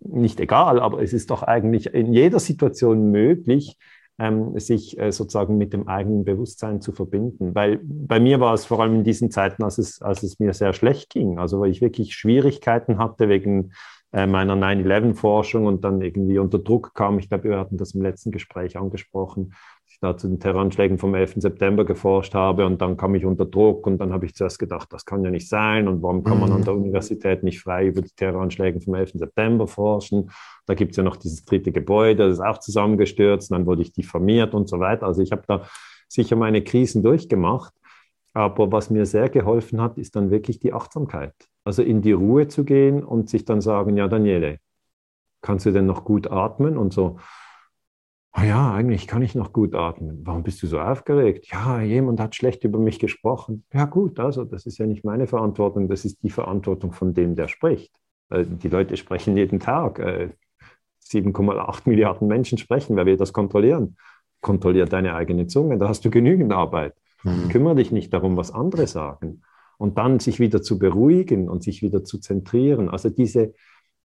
[0.00, 3.76] nicht egal, aber es ist doch eigentlich in jeder Situation möglich,
[4.18, 7.54] ähm, sich äh, sozusagen mit dem eigenen Bewusstsein zu verbinden.
[7.54, 10.52] Weil bei mir war es vor allem in diesen Zeiten, als es, als es mir
[10.52, 13.72] sehr schlecht ging, also weil ich wirklich Schwierigkeiten hatte wegen
[14.12, 17.18] äh, meiner 9-11-Forschung und dann irgendwie unter Druck kam.
[17.18, 19.54] Ich glaube, wir hatten das im letzten Gespräch angesprochen
[20.04, 21.34] da zu den Terroranschlägen vom 11.
[21.36, 24.92] September geforscht habe und dann kam ich unter Druck und dann habe ich zuerst gedacht,
[24.92, 26.64] das kann ja nicht sein und warum kann man an mhm.
[26.64, 29.12] der Universität nicht frei über die Terroranschläge vom 11.
[29.14, 30.30] September forschen?
[30.66, 33.92] Da gibt es ja noch dieses dritte Gebäude, das ist auch zusammengestürzt, dann wurde ich
[33.92, 35.06] diffamiert und so weiter.
[35.06, 35.62] Also ich habe da
[36.08, 37.72] sicher meine Krisen durchgemacht,
[38.34, 41.34] aber was mir sehr geholfen hat, ist dann wirklich die Achtsamkeit.
[41.64, 44.58] Also in die Ruhe zu gehen und sich dann sagen, ja Daniele,
[45.40, 47.18] kannst du denn noch gut atmen und so?
[48.36, 50.20] Oh ja, eigentlich kann ich noch gut atmen.
[50.24, 51.46] Warum bist du so aufgeregt?
[51.50, 53.64] Ja, jemand hat schlecht über mich gesprochen.
[53.72, 57.36] Ja gut, also das ist ja nicht meine Verantwortung, das ist die Verantwortung von dem,
[57.36, 57.92] der spricht.
[58.30, 60.00] Äh, die Leute sprechen jeden Tag.
[60.00, 62.96] 7,8 äh, Milliarden Menschen sprechen.
[62.96, 63.96] Wer will das kontrollieren?
[64.40, 66.94] Kontrolliert deine eigene Zunge, da hast du genügend Arbeit.
[67.22, 67.48] Mhm.
[67.48, 69.42] Kümmere dich nicht darum, was andere sagen.
[69.78, 72.88] Und dann sich wieder zu beruhigen und sich wieder zu zentrieren.
[72.88, 73.54] Also diese,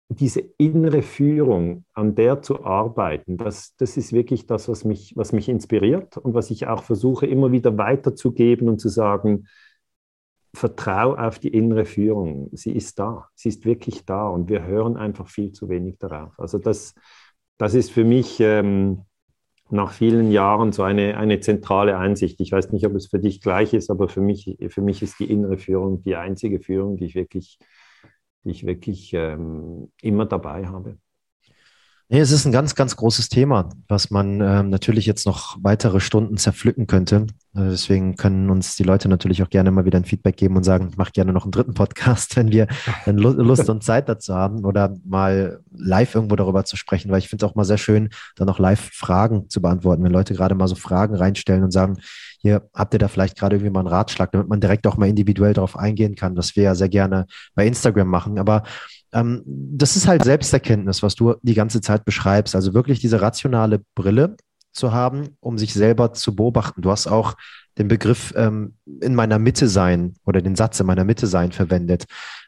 [0.09, 5.33] diese innere Führung, an der zu arbeiten, das, das ist wirklich das, was mich, was
[5.33, 9.47] mich inspiriert und was ich auch versuche, immer wieder weiterzugeben und zu sagen,
[10.53, 12.49] vertrau auf die innere Führung.
[12.53, 16.39] Sie ist da, sie ist wirklich da und wir hören einfach viel zu wenig darauf.
[16.39, 16.93] Also das,
[17.57, 19.01] das ist für mich ähm,
[19.69, 22.39] nach vielen Jahren so eine, eine zentrale Einsicht.
[22.39, 25.19] Ich weiß nicht, ob es für dich gleich ist, aber für mich, für mich ist
[25.19, 27.57] die innere Führung die einzige Führung, die ich wirklich
[28.45, 30.99] die ich wirklich ähm, immer dabei habe.
[32.07, 35.99] Nee, es ist ein ganz, ganz großes Thema, was man ähm, natürlich jetzt noch weitere
[35.99, 37.25] Stunden zerpflücken könnte.
[37.55, 40.63] Also deswegen können uns die Leute natürlich auch gerne mal wieder ein Feedback geben und
[40.63, 42.67] sagen, ich mache gerne noch einen dritten Podcast, wenn wir
[43.07, 47.27] dann Lust und Zeit dazu haben oder mal live irgendwo darüber zu sprechen, weil ich
[47.27, 50.53] finde es auch mal sehr schön, dann auch live Fragen zu beantworten, wenn Leute gerade
[50.53, 51.97] mal so Fragen reinstellen und sagen,
[52.37, 55.09] hier habt ihr da vielleicht gerade irgendwie mal einen Ratschlag, damit man direkt auch mal
[55.09, 57.25] individuell darauf eingehen kann, was wir ja sehr gerne
[57.55, 58.37] bei Instagram machen.
[58.37, 58.61] Aber
[59.16, 62.53] ähm, das ist halt Selbsterkenntnis, was du die ganze Zeit beschreibst.
[62.53, 64.36] Also wirklich diese rationale Brille
[64.74, 66.82] zu haben, um sich selber zu beobachten.
[66.82, 67.36] Du hast auch
[67.78, 72.05] den Begriff ähm, in meiner Mitte sein oder den Satz in meiner Mitte sein verwendet.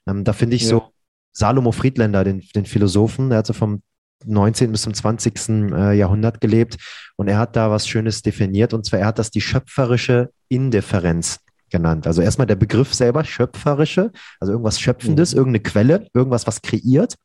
[0.08, 0.70] Ähm, da finde ich ja.
[0.70, 0.90] so
[1.32, 3.82] Salomo Friedländer, den, den Philosophen, der hat so vom
[4.26, 4.72] 19.
[4.72, 5.50] bis zum 20.
[5.72, 6.78] Äh, Jahrhundert gelebt
[7.16, 11.40] und er hat da was Schönes definiert und zwar er hat das die schöpferische Indifferenz
[11.70, 12.08] genannt.
[12.08, 15.38] Also erstmal der Begriff selber, schöpferische, also irgendwas Schöpfendes, mhm.
[15.38, 17.16] irgendeine Quelle, irgendwas, was kreiert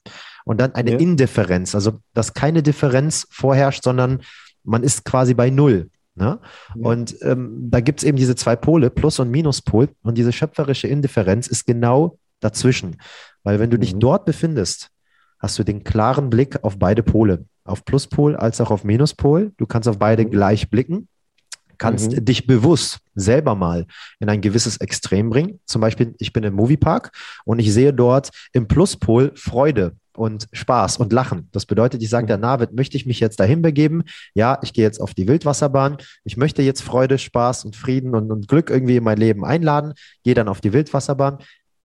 [0.45, 0.99] und dann eine ja.
[0.99, 4.21] Indifferenz, also dass keine Differenz vorherrscht, sondern
[4.65, 5.91] man ist quasi bei Null.
[6.15, 6.39] Ne?
[6.75, 6.89] Ja.
[6.89, 10.89] Und ähm, da gibt es eben diese zwei Pole, Plus- und Minuspol und diese schöpferische
[10.89, 12.97] Indifferenz ist genau dazwischen.
[13.45, 13.83] Weil wenn du mhm.
[13.83, 14.91] dich dort befindest,
[15.39, 19.53] hast du den klaren Blick auf beide Pole, auf Pluspol als auch auf Minuspol.
[19.57, 20.31] Du kannst auf beide mhm.
[20.31, 21.09] gleich blicken
[21.83, 22.25] kannst mhm.
[22.25, 23.87] dich bewusst selber mal
[24.21, 25.59] in ein gewisses Extrem bringen.
[25.67, 27.11] Zum Beispiel, ich bin im Moviepark
[27.45, 31.49] und ich sehe dort im Pluspol Freude und Spaß und Lachen.
[31.51, 32.43] Das bedeutet, ich sage der mhm.
[32.43, 34.05] Navid, möchte ich mich jetzt dahin begeben?
[34.33, 35.97] Ja, ich gehe jetzt auf die Wildwasserbahn.
[36.23, 39.95] Ich möchte jetzt Freude, Spaß und Frieden und, und Glück irgendwie in mein Leben einladen.
[40.23, 41.39] Gehe dann auf die Wildwasserbahn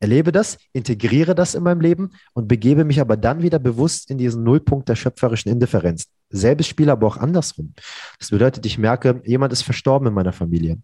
[0.05, 4.19] erlebe das, integriere das in meinem Leben und begebe mich aber dann wieder bewusst in
[4.19, 6.09] diesen Nullpunkt der schöpferischen Indifferenz.
[6.29, 7.73] Selbes Spiel, aber auch andersrum.
[8.19, 10.79] Das bedeutet, ich merke, jemand ist verstorben in meiner Familie.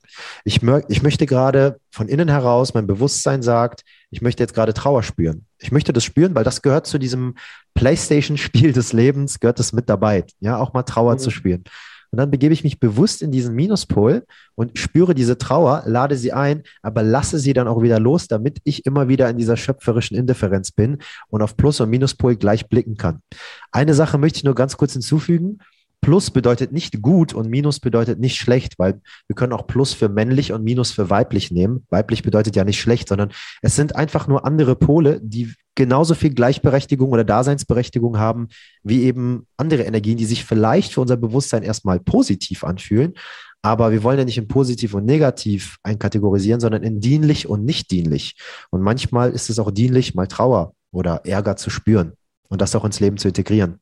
[0.44, 5.02] Ich, ich möchte gerade von innen heraus, mein Bewusstsein sagt, ich möchte jetzt gerade Trauer
[5.02, 5.44] spüren.
[5.58, 7.34] Ich möchte das spüren, weil das gehört zu diesem
[7.74, 10.24] Playstation-Spiel des Lebens, gehört das mit dabei.
[10.40, 11.18] Ja, auch mal Trauer mhm.
[11.18, 11.64] zu spüren.
[12.12, 14.24] Und dann begebe ich mich bewusst in diesen Minuspol
[14.56, 18.58] und spüre diese Trauer, lade sie ein, aber lasse sie dann auch wieder los, damit
[18.64, 20.98] ich immer wieder in dieser schöpferischen Indifferenz bin
[21.28, 23.22] und auf Plus- und Minuspol gleich blicken kann.
[23.70, 25.58] Eine Sache möchte ich nur ganz kurz hinzufügen.
[26.02, 30.08] Plus bedeutet nicht gut und Minus bedeutet nicht schlecht, weil wir können auch Plus für
[30.08, 31.86] männlich und Minus für weiblich nehmen.
[31.90, 33.30] Weiblich bedeutet ja nicht schlecht, sondern
[33.60, 38.48] es sind einfach nur andere Pole, die genauso viel Gleichberechtigung oder Daseinsberechtigung haben
[38.82, 43.14] wie eben andere Energien, die sich vielleicht für unser Bewusstsein erstmal positiv anfühlen.
[43.62, 47.90] Aber wir wollen ja nicht in positiv und negativ einkategorisieren, sondern in dienlich und nicht
[47.90, 48.36] dienlich.
[48.70, 52.14] Und manchmal ist es auch dienlich, mal Trauer oder Ärger zu spüren
[52.48, 53.80] und das auch ins Leben zu integrieren.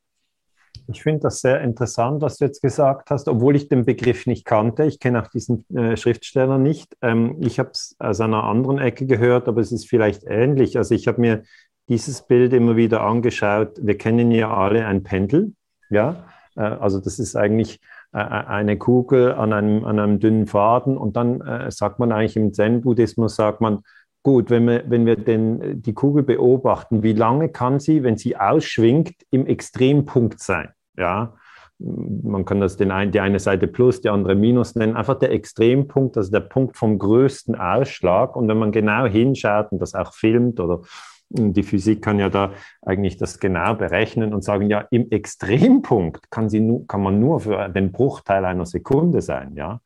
[0.91, 4.47] Ich finde das sehr interessant, was du jetzt gesagt hast, obwohl ich den Begriff nicht
[4.47, 4.85] kannte.
[4.85, 6.97] Ich kenne auch diesen äh, Schriftsteller nicht.
[7.03, 10.79] Ähm, ich habe es aus einer anderen Ecke gehört, aber es ist vielleicht ähnlich.
[10.79, 11.43] Also ich habe mir
[11.91, 13.79] dieses Bild immer wieder angeschaut.
[13.83, 15.53] Wir kennen ja alle ein Pendel.
[15.91, 16.25] Ja,
[16.57, 17.81] äh, also das ist eigentlich
[18.13, 20.97] äh, eine Kugel an einem, an einem dünnen Faden.
[20.97, 23.81] Und dann äh, sagt man eigentlich im Zen-Buddhismus, sagt man,
[24.23, 28.39] gut, wenn wir, wenn wir den, die Kugel beobachten, wie lange kann sie, wenn sie
[28.39, 30.71] ausschwingt, im Extrempunkt sein?
[30.99, 31.35] Ja,
[31.79, 34.97] man kann das den ein, die eine Seite plus, die andere minus nennen.
[34.97, 38.35] Einfach der Extrempunkt, also der Punkt vom größten Ausschlag.
[38.35, 40.81] Und wenn man genau hinschaut und das auch filmt oder
[41.31, 46.49] die Physik kann ja da eigentlich das genau berechnen und sagen, ja, im Extrempunkt kann,
[46.49, 49.81] sie nu, kann man nur für den Bruchteil einer Sekunde sein, ja.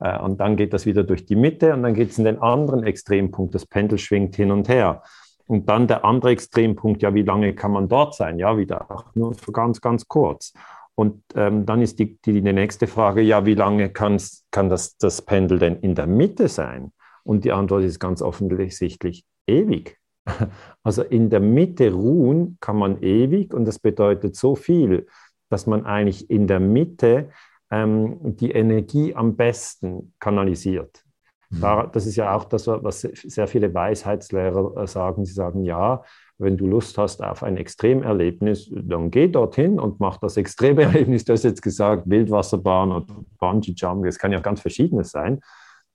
[0.00, 2.42] Äh, und dann geht das wieder durch die Mitte und dann geht es in den
[2.42, 3.54] anderen Extrempunkt.
[3.54, 5.02] Das Pendel schwingt hin und her.
[5.46, 8.38] Und dann der andere Extrempunkt, ja, wie lange kann man dort sein?
[8.38, 10.52] Ja, wieder nur für ganz, ganz kurz.
[10.94, 14.18] Und ähm, dann ist die, die, die nächste Frage, ja, wie lange kann
[14.52, 16.92] das, das Pendel denn in der Mitte sein?
[17.24, 19.98] Und die Antwort ist ganz offensichtlich ewig.
[20.84, 25.06] Also in der Mitte ruhen kann man ewig und das bedeutet so viel,
[25.48, 27.30] dass man eigentlich in der Mitte
[27.70, 31.04] ähm, die Energie am besten kanalisiert.
[31.52, 31.90] Mhm.
[31.92, 35.24] Das ist ja auch das, was sehr viele Weisheitslehrer äh, sagen.
[35.24, 36.02] Sie sagen, ja,
[36.38, 41.24] wenn du Lust hast auf ein Extremerlebnis, dann geh dorthin und mach das Extremerlebnis.
[41.24, 43.06] Du hast jetzt gesagt, Wildwasserbahn oder
[43.38, 45.40] Bungee Jump, es kann ja ganz verschiedenes sein.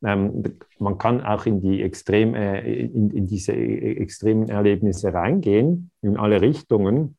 [0.06, 0.44] Ähm,
[0.78, 6.40] man kann auch in, die Extrem, äh, in, in, diese extremen Erlebnisse reingehen, in alle
[6.40, 7.18] Richtungen.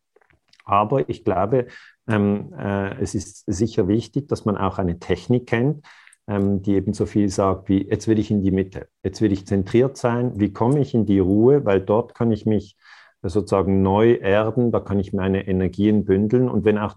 [0.64, 1.66] Aber ich glaube,
[2.06, 5.84] ähm, äh, es ist sicher wichtig, dass man auch eine Technik kennt,
[6.28, 9.32] ähm, die eben so viel sagt wie, jetzt will ich in die Mitte, jetzt will
[9.32, 12.76] ich zentriert sein, wie komme ich in die Ruhe, weil dort kann ich mich
[13.22, 16.48] sozusagen neu erden, da kann ich meine Energien bündeln.
[16.48, 16.94] Und wenn auch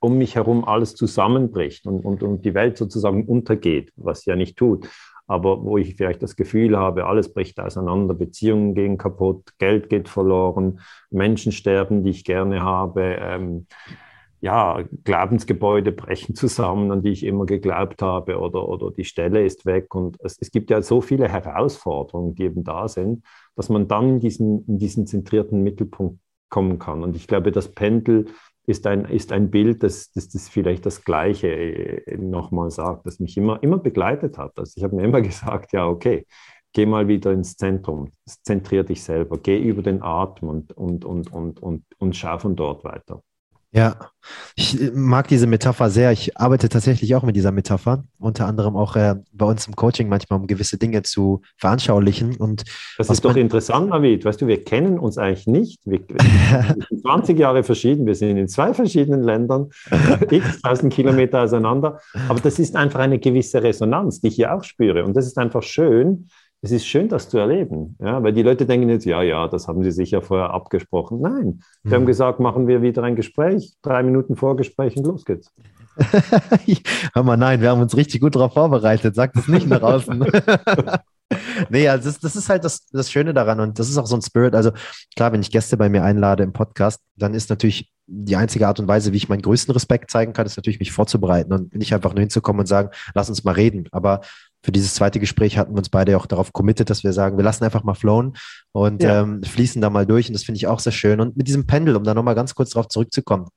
[0.00, 4.58] um mich herum alles zusammenbricht und, und, und die Welt sozusagen untergeht, was ja nicht
[4.58, 4.88] tut,
[5.26, 10.08] aber wo ich vielleicht das Gefühl habe, alles bricht auseinander, Beziehungen gehen kaputt, Geld geht
[10.08, 13.66] verloren, Menschen sterben, die ich gerne habe, ähm,
[14.44, 19.64] ja, Glaubensgebäude brechen zusammen, an die ich immer geglaubt habe, oder, oder die Stelle ist
[19.64, 19.94] weg.
[19.94, 23.24] Und es, es gibt ja so viele Herausforderungen, die eben da sind,
[23.56, 26.20] dass man dann in diesen, in diesen zentrierten Mittelpunkt
[26.50, 27.02] kommen kann.
[27.02, 28.26] Und ich glaube, das Pendel
[28.66, 33.20] ist ein, ist ein Bild, das, das, das vielleicht das Gleiche äh, nochmal sagt, das
[33.20, 34.58] mich immer, immer begleitet hat.
[34.58, 36.26] Also ich habe mir immer gesagt, ja, okay,
[36.74, 41.32] geh mal wieder ins Zentrum, zentrier dich selber, geh über den Atem und, und, und,
[41.32, 43.22] und, und, und schau von dort weiter.
[43.74, 43.96] Ja,
[44.54, 46.12] ich äh, mag diese Metapher sehr.
[46.12, 50.08] Ich arbeite tatsächlich auch mit dieser Metapher, unter anderem auch äh, bei uns im Coaching
[50.08, 52.36] manchmal, um gewisse Dinge zu veranschaulichen.
[52.36, 52.62] Und
[52.98, 54.24] das ist doch interessant, David.
[54.24, 55.80] Weißt du, wir kennen uns eigentlich nicht.
[55.86, 56.00] Wir,
[56.88, 58.06] sind 20 Jahre verschieden.
[58.06, 59.70] Wir sind in zwei verschiedenen Ländern,
[60.30, 62.00] x tausend Kilometer auseinander.
[62.28, 65.04] Aber das ist einfach eine gewisse Resonanz, die ich hier auch spüre.
[65.04, 66.28] Und das ist einfach schön,
[66.64, 67.94] es ist schön, das zu erleben.
[68.00, 71.20] Ja, weil die Leute denken jetzt, ja, ja, das haben sie sicher vorher abgesprochen.
[71.20, 71.94] Nein, wir mhm.
[71.94, 75.52] haben gesagt, machen wir wieder ein Gespräch, drei Minuten Vorgespräch und los geht's.
[77.12, 79.14] Hör mal, nein, wir haben uns richtig gut darauf vorbereitet.
[79.14, 80.24] Sag das nicht nach außen.
[81.68, 84.16] nee, also das, das ist halt das, das Schöne daran und das ist auch so
[84.16, 84.54] ein Spirit.
[84.54, 84.70] Also
[85.14, 88.80] klar, wenn ich Gäste bei mir einlade im Podcast, dann ist natürlich die einzige Art
[88.80, 91.94] und Weise, wie ich meinen größten Respekt zeigen kann, ist natürlich mich vorzubereiten und nicht
[91.94, 93.86] einfach nur hinzukommen und sagen, lass uns mal reden.
[93.92, 94.22] Aber
[94.64, 97.44] für dieses zweite Gespräch hatten wir uns beide auch darauf committed, dass wir sagen, wir
[97.44, 98.34] lassen einfach mal flowen
[98.72, 99.20] und ja.
[99.20, 100.28] ähm, fließen da mal durch.
[100.28, 101.20] Und das finde ich auch sehr schön.
[101.20, 103.48] Und mit diesem Pendel, um da nochmal ganz kurz drauf zurückzukommen.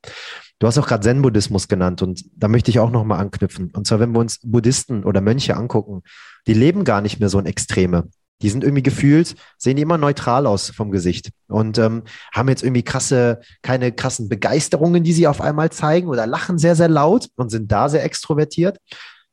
[0.60, 3.72] Du hast auch gerade Zen-Buddhismus genannt und da möchte ich auch nochmal anknüpfen.
[3.74, 6.02] Und zwar, wenn wir uns Buddhisten oder Mönche angucken,
[6.46, 8.10] die leben gar nicht mehr so in Extreme.
[8.42, 12.04] Die sind irgendwie gefühlt, sehen immer neutral aus vom Gesicht und ähm,
[12.34, 16.76] haben jetzt irgendwie krasse, keine krassen Begeisterungen, die sie auf einmal zeigen oder lachen sehr,
[16.76, 18.78] sehr laut und sind da sehr extrovertiert,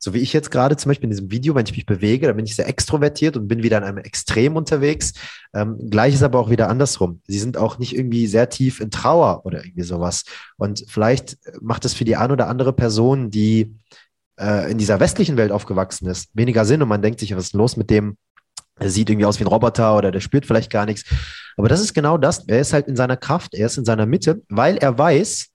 [0.05, 2.33] so wie ich jetzt gerade zum Beispiel in diesem Video, wenn ich mich bewege, da
[2.33, 5.13] bin ich sehr extrovertiert und bin wieder in einem Extrem unterwegs.
[5.51, 7.21] Ähm, gleich ist aber auch wieder andersrum.
[7.25, 10.23] Sie sind auch nicht irgendwie sehr tief in Trauer oder irgendwie sowas.
[10.57, 13.73] Und vielleicht macht es für die eine oder andere Person, die
[14.39, 17.53] äh, in dieser westlichen Welt aufgewachsen ist, weniger Sinn und man denkt sich, was ist
[17.55, 18.15] los mit dem?
[18.75, 21.09] Er sieht irgendwie aus wie ein Roboter oder der spürt vielleicht gar nichts.
[21.57, 22.47] Aber das ist genau das.
[22.47, 25.47] Er ist halt in seiner Kraft, er ist in seiner Mitte, weil er weiß,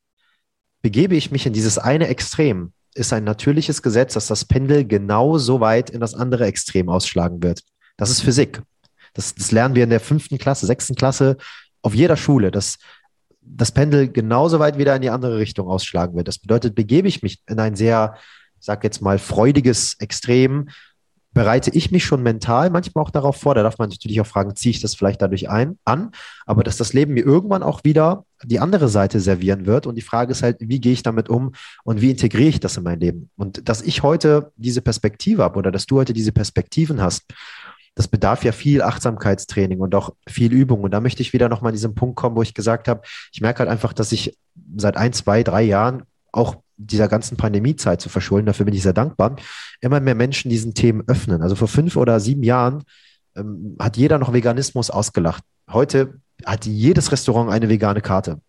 [0.82, 5.38] begebe ich mich in dieses eine Extrem, ist ein natürliches Gesetz, dass das Pendel genau
[5.38, 7.62] so weit in das andere Extrem ausschlagen wird.
[7.96, 8.62] Das ist Physik.
[9.14, 11.36] Das, das lernen wir in der fünften Klasse, sechsten Klasse
[11.82, 12.78] auf jeder Schule, dass
[13.40, 16.28] das Pendel genauso weit wieder in die andere Richtung ausschlagen wird.
[16.28, 18.16] Das bedeutet, begebe ich mich in ein sehr,
[18.58, 20.68] sag jetzt mal, freudiges Extrem,
[21.32, 23.54] bereite ich mich schon mental manchmal auch darauf vor.
[23.54, 26.10] Da darf man natürlich auch fragen, ziehe ich das vielleicht dadurch ein, an,
[26.46, 29.86] aber dass das Leben mir irgendwann auch wieder die andere Seite servieren wird.
[29.86, 31.52] Und die Frage ist halt, wie gehe ich damit um
[31.84, 33.30] und wie integriere ich das in mein Leben?
[33.36, 37.24] Und dass ich heute diese Perspektive habe oder dass du heute diese Perspektiven hast,
[37.94, 40.82] das bedarf ja viel Achtsamkeitstraining und auch viel Übung.
[40.82, 43.02] Und da möchte ich wieder nochmal an diesen Punkt kommen, wo ich gesagt habe,
[43.32, 44.36] ich merke halt einfach, dass ich
[44.76, 46.56] seit ein, zwei, drei Jahren auch
[46.86, 49.36] dieser ganzen Pandemiezeit zu verschulden, dafür bin ich sehr dankbar,
[49.80, 51.42] immer mehr Menschen diesen Themen öffnen.
[51.42, 52.84] Also vor fünf oder sieben Jahren
[53.36, 55.44] ähm, hat jeder noch Veganismus ausgelacht.
[55.70, 56.14] Heute
[56.44, 58.40] hat jedes Restaurant eine vegane Karte.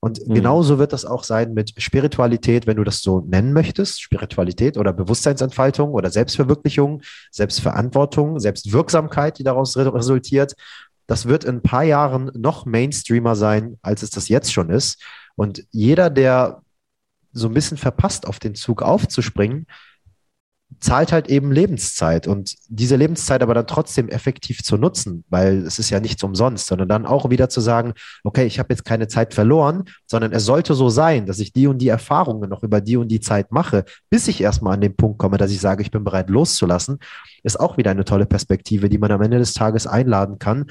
[0.00, 0.34] Und mhm.
[0.34, 4.92] genauso wird das auch sein mit Spiritualität, wenn du das so nennen möchtest, Spiritualität oder
[4.92, 10.54] Bewusstseinsentfaltung oder Selbstverwirklichung, Selbstverantwortung, Selbstwirksamkeit, die daraus resultiert.
[11.06, 15.02] Das wird in ein paar Jahren noch Mainstreamer sein, als es das jetzt schon ist.
[15.36, 16.62] Und jeder, der
[17.32, 19.66] so ein bisschen verpasst, auf den Zug aufzuspringen,
[20.78, 22.26] zahlt halt eben Lebenszeit.
[22.26, 26.68] Und diese Lebenszeit aber dann trotzdem effektiv zu nutzen, weil es ist ja nichts umsonst,
[26.68, 30.44] sondern dann auch wieder zu sagen, okay, ich habe jetzt keine Zeit verloren, sondern es
[30.44, 33.50] sollte so sein, dass ich die und die Erfahrungen noch über die und die Zeit
[33.50, 36.98] mache, bis ich erstmal an den Punkt komme, dass ich sage, ich bin bereit loszulassen,
[37.42, 40.66] ist auch wieder eine tolle Perspektive, die man am Ende des Tages einladen kann,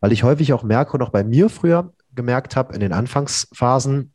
[0.00, 4.12] weil ich häufig auch merke und auch bei mir früher gemerkt habe, in den Anfangsphasen,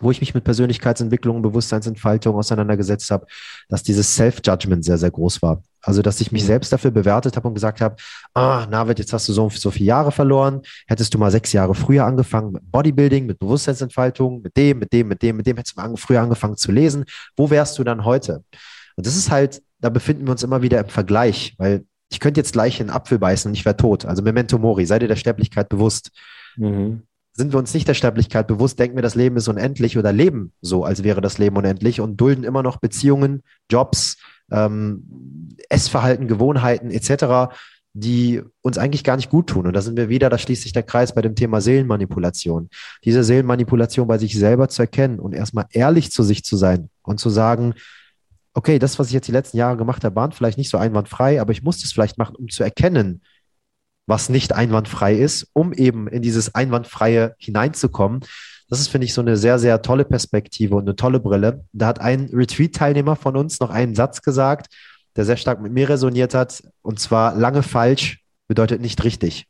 [0.00, 3.26] wo ich mich mit Persönlichkeitsentwicklung, Bewusstseinsentfaltung auseinandergesetzt habe,
[3.68, 5.62] dass dieses Self-Judgment sehr, sehr groß war.
[5.82, 6.48] Also, dass ich mich mhm.
[6.48, 7.96] selbst dafür bewertet habe und gesagt habe,
[8.34, 10.62] ah, Navid, jetzt hast du so, so viele Jahre verloren.
[10.86, 15.08] Hättest du mal sechs Jahre früher angefangen mit Bodybuilding, mit Bewusstseinsentfaltung, mit dem, mit dem,
[15.08, 17.04] mit dem, mit dem, hättest du mal früher angefangen zu lesen.
[17.36, 18.44] Wo wärst du dann heute?
[18.96, 22.40] Und das ist halt, da befinden wir uns immer wieder im Vergleich, weil ich könnte
[22.40, 24.04] jetzt gleich in einen Apfel beißen und ich wäre tot.
[24.04, 26.10] Also Memento Mori, sei dir der Sterblichkeit bewusst.
[26.56, 30.12] Mhm sind wir uns nicht der Sterblichkeit bewusst, denken wir, das Leben ist unendlich oder
[30.12, 34.16] leben so, als wäre das Leben unendlich und dulden immer noch Beziehungen, Jobs,
[34.50, 37.54] ähm, Essverhalten, Gewohnheiten etc.,
[37.92, 39.66] die uns eigentlich gar nicht gut tun.
[39.66, 42.68] Und da sind wir wieder, da schließt sich der Kreis bei dem Thema Seelenmanipulation.
[43.04, 47.18] Diese Seelenmanipulation bei sich selber zu erkennen und erstmal ehrlich zu sich zu sein und
[47.18, 47.74] zu sagen,
[48.54, 51.40] okay, das, was ich jetzt die letzten Jahre gemacht habe, war vielleicht nicht so einwandfrei,
[51.40, 53.22] aber ich muss das vielleicht machen, um zu erkennen,
[54.10, 58.20] was nicht einwandfrei ist, um eben in dieses Einwandfreie hineinzukommen.
[58.68, 61.64] Das ist, finde ich, so eine sehr, sehr tolle Perspektive und eine tolle Brille.
[61.72, 64.66] Da hat ein Retreat-Teilnehmer von uns noch einen Satz gesagt,
[65.16, 66.62] der sehr stark mit mir resoniert hat.
[66.82, 69.46] Und zwar, lange falsch bedeutet nicht richtig.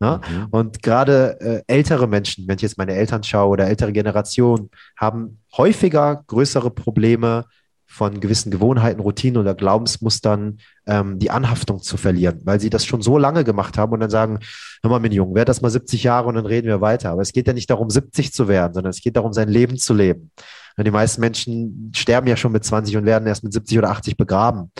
[0.00, 0.20] Ja?
[0.28, 0.46] Mhm.
[0.50, 5.40] Und gerade äh, ältere Menschen, wenn ich jetzt meine Eltern schaue oder ältere Generationen, haben
[5.56, 7.46] häufiger größere Probleme
[7.86, 13.00] von gewissen Gewohnheiten, Routinen oder Glaubensmustern ähm, die Anhaftung zu verlieren, weil sie das schon
[13.00, 14.40] so lange gemacht haben und dann sagen,
[14.82, 17.10] hör mal, mein Junge, werd das mal 70 Jahre und dann reden wir weiter.
[17.10, 19.78] Aber es geht ja nicht darum, 70 zu werden, sondern es geht darum, sein Leben
[19.78, 20.30] zu leben.
[20.76, 23.90] Und die meisten Menschen sterben ja schon mit 20 und werden erst mit 70 oder
[23.90, 24.72] 80 begraben.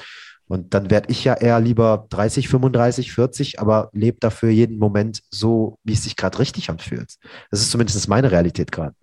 [0.48, 5.22] Und dann werde ich ja eher lieber 30, 35, 40, aber lebe dafür jeden Moment
[5.30, 7.14] so, wie es sich gerade richtig anfühlt.
[7.50, 8.94] Das ist zumindest meine Realität gerade.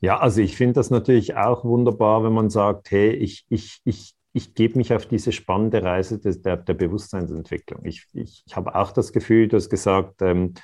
[0.00, 4.14] Ja, also ich finde das natürlich auch wunderbar, wenn man sagt, hey, ich, ich, ich,
[4.32, 7.84] ich gebe mich auf diese spannende Reise des, der, der Bewusstseinsentwicklung.
[7.84, 10.54] Ich, ich, ich habe auch das Gefühl, du hast gesagt, ähm,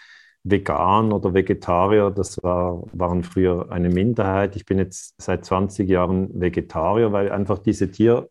[0.45, 4.55] vegan oder Vegetarier, das war, waren früher eine Minderheit.
[4.57, 8.29] Ich bin jetzt seit 20 Jahren Vegetarier, weil einfach diese Tier,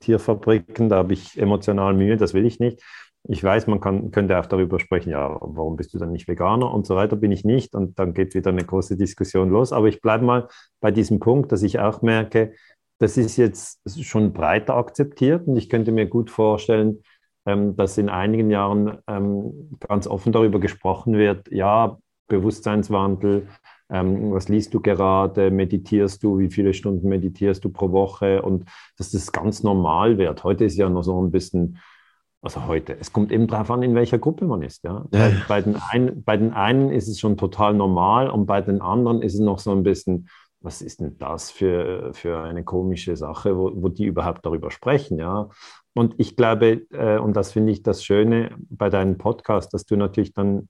[0.00, 2.82] Tierfabriken, da habe ich emotional Mühe, das will ich nicht.
[3.28, 6.72] Ich weiß, man kann, könnte auch darüber sprechen, ja, warum bist du dann nicht Veganer
[6.72, 7.74] und so weiter, bin ich nicht.
[7.74, 9.72] Und dann geht wieder eine große Diskussion los.
[9.72, 10.48] Aber ich bleibe mal
[10.80, 12.52] bei diesem Punkt, dass ich auch merke,
[12.98, 17.02] das ist jetzt schon breiter akzeptiert und ich könnte mir gut vorstellen,
[17.46, 21.98] ähm, dass in einigen Jahren ähm, ganz offen darüber gesprochen wird, ja,
[22.28, 23.46] Bewusstseinswandel,
[23.88, 28.64] ähm, was liest du gerade, meditierst du, wie viele Stunden meditierst du pro Woche und
[28.96, 30.42] dass das ganz normal wird.
[30.42, 31.78] Heute ist ja noch so ein bisschen,
[32.42, 34.84] also heute, es kommt eben darauf an, in welcher Gruppe man ist.
[34.84, 35.04] Ja?
[35.12, 35.32] ja.
[35.48, 39.22] Bei, den ein, bei den einen ist es schon total normal und bei den anderen
[39.22, 40.28] ist es noch so ein bisschen,
[40.60, 45.18] was ist denn das für, für eine komische Sache, wo, wo die überhaupt darüber sprechen,
[45.18, 45.48] ja.
[45.94, 49.96] Und ich glaube, äh, und das finde ich das Schöne bei deinem Podcast, dass du
[49.96, 50.68] natürlich dann,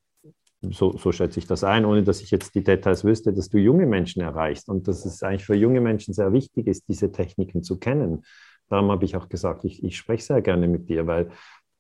[0.63, 3.59] so, so schätze ich das ein, ohne dass ich jetzt die Details wüsste, dass du
[3.59, 7.63] junge Menschen erreichst und dass es eigentlich für junge Menschen sehr wichtig ist, diese Techniken
[7.63, 8.25] zu kennen.
[8.69, 11.31] Darum habe ich auch gesagt, ich, ich spreche sehr gerne mit dir, weil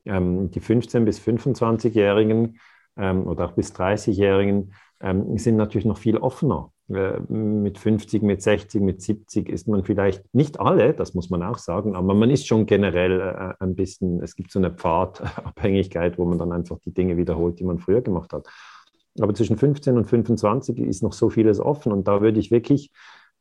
[0.07, 2.59] ähm, die 15- bis 25-Jährigen
[2.96, 8.42] ähm, oder auch bis 30-Jährigen ähm, sind natürlich noch viel offener äh, mit 50, mit
[8.42, 12.30] 60, mit 70 ist man vielleicht nicht alle, das muss man auch sagen, aber man
[12.30, 16.78] ist schon generell äh, ein bisschen, es gibt so eine Pfadabhängigkeit, wo man dann einfach
[16.78, 18.46] die Dinge wiederholt, die man früher gemacht hat.
[19.20, 22.92] Aber zwischen 15 und 25 ist noch so vieles offen und da würde ich wirklich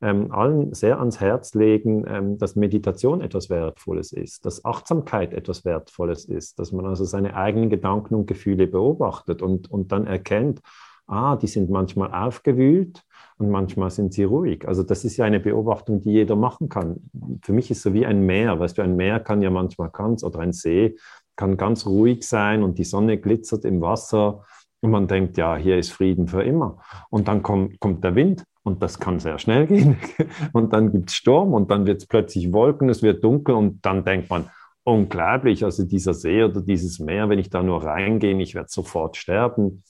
[0.06, 5.66] ähm, allen sehr ans Herz legen, ähm, dass Meditation etwas Wertvolles ist, dass Achtsamkeit etwas
[5.66, 10.62] Wertvolles ist, dass man also seine eigenen Gedanken und Gefühle beobachtet und, und dann erkennt,
[11.08, 13.02] ah, die sind manchmal aufgewühlt
[13.40, 14.68] und manchmal sind sie ruhig.
[14.68, 17.10] Also das ist ja eine Beobachtung, die jeder machen kann.
[17.42, 18.60] Für mich ist es so wie ein Meer.
[18.60, 20.98] Weißt du, ein Meer kann ja manchmal ganz oder ein See
[21.36, 24.46] kann ganz ruhig sein und die Sonne glitzert im Wasser
[24.82, 26.78] und man denkt, ja, hier ist Frieden für immer.
[27.10, 29.98] Und dann kommt, kommt der Wind und das kann sehr schnell gehen.
[30.54, 33.86] Und dann gibt es Sturm und dann wird es plötzlich Wolken, es wird dunkel und
[33.86, 34.50] dann denkt man,
[34.84, 39.18] unglaublich, also dieser See oder dieses Meer, wenn ich da nur reingehe, ich werde sofort
[39.18, 39.84] sterben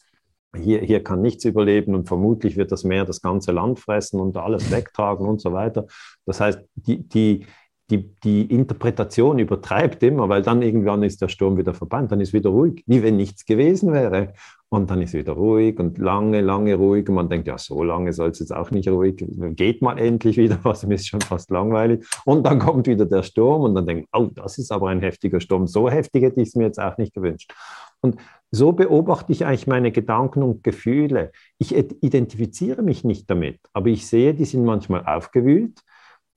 [0.57, 4.37] hier, hier kann nichts überleben und vermutlich wird das Meer das ganze Land fressen und
[4.37, 5.85] alles wegtragen und so weiter.
[6.25, 7.45] Das heißt, die, die,
[7.91, 12.33] die, die Interpretation übertreibt immer, weil dann irgendwann ist der Sturm wieder verbannt, dann ist
[12.33, 14.33] wieder ruhig, wie wenn nichts gewesen wäre.
[14.69, 17.07] Und dann ist wieder ruhig und lange, lange ruhig.
[17.07, 19.23] Und man denkt, ja, so lange soll es jetzt auch nicht ruhig.
[19.55, 22.05] Geht mal endlich wieder was, mir ist schon fast langweilig.
[22.25, 25.39] Und dann kommt wieder der Sturm und dann denkt, oh, das ist aber ein heftiger
[25.39, 25.67] Sturm.
[25.67, 27.53] So heftig hätte ich es mir jetzt auch nicht gewünscht.
[28.01, 28.17] Und
[28.49, 31.31] so beobachte ich eigentlich meine Gedanken und Gefühle.
[31.59, 35.79] Ich identifiziere mich nicht damit, aber ich sehe, die sind manchmal aufgewühlt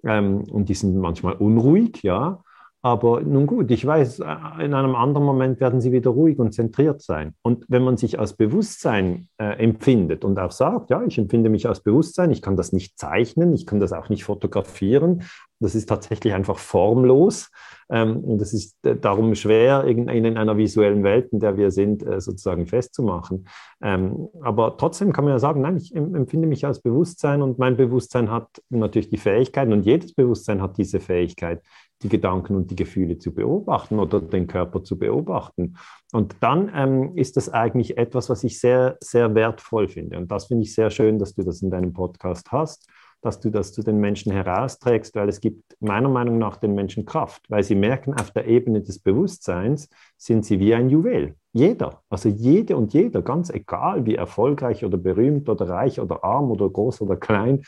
[0.04, 2.42] ähm, und die sind manchmal unruhig, ja.
[2.88, 4.24] Aber nun gut, ich weiß, äh,
[4.64, 7.34] in einem anderen Moment werden sie wieder ruhig und zentriert sein.
[7.42, 11.68] Und wenn man sich als Bewusstsein äh, empfindet und auch sagt, ja, ich empfinde mich
[11.68, 15.22] als Bewusstsein, ich kann das nicht zeichnen, ich kann das auch nicht fotografieren,
[15.60, 17.50] das ist tatsächlich einfach formlos.
[17.90, 21.70] Ähm, und es ist äh, darum schwer, in, in, einer visuellen Welt, in der wir
[21.70, 23.48] sind, äh, sozusagen festzumachen.
[23.82, 27.76] Ähm, aber trotzdem kann man ja sagen, nein, ich empfinde mich als Bewusstsein und mein
[27.76, 31.62] Bewusstsein hat natürlich die Fähigkeit und jedes Bewusstsein hat diese Fähigkeit,
[32.02, 35.76] die Gedanken und die Gefühle zu beobachten oder den Körper zu beobachten.
[36.12, 40.18] Und dann ähm, ist das eigentlich etwas, was ich sehr, sehr wertvoll finde.
[40.18, 42.88] Und das finde ich sehr schön, dass du das in deinem Podcast hast
[43.20, 47.04] dass du das zu den Menschen herausträgst, weil es gibt meiner Meinung nach den Menschen
[47.04, 51.34] Kraft, weil sie merken, auf der Ebene des Bewusstseins sind sie wie ein Juwel.
[51.52, 56.50] Jeder, also jede und jeder, ganz egal wie erfolgreich oder berühmt oder reich oder arm
[56.50, 57.62] oder groß oder klein,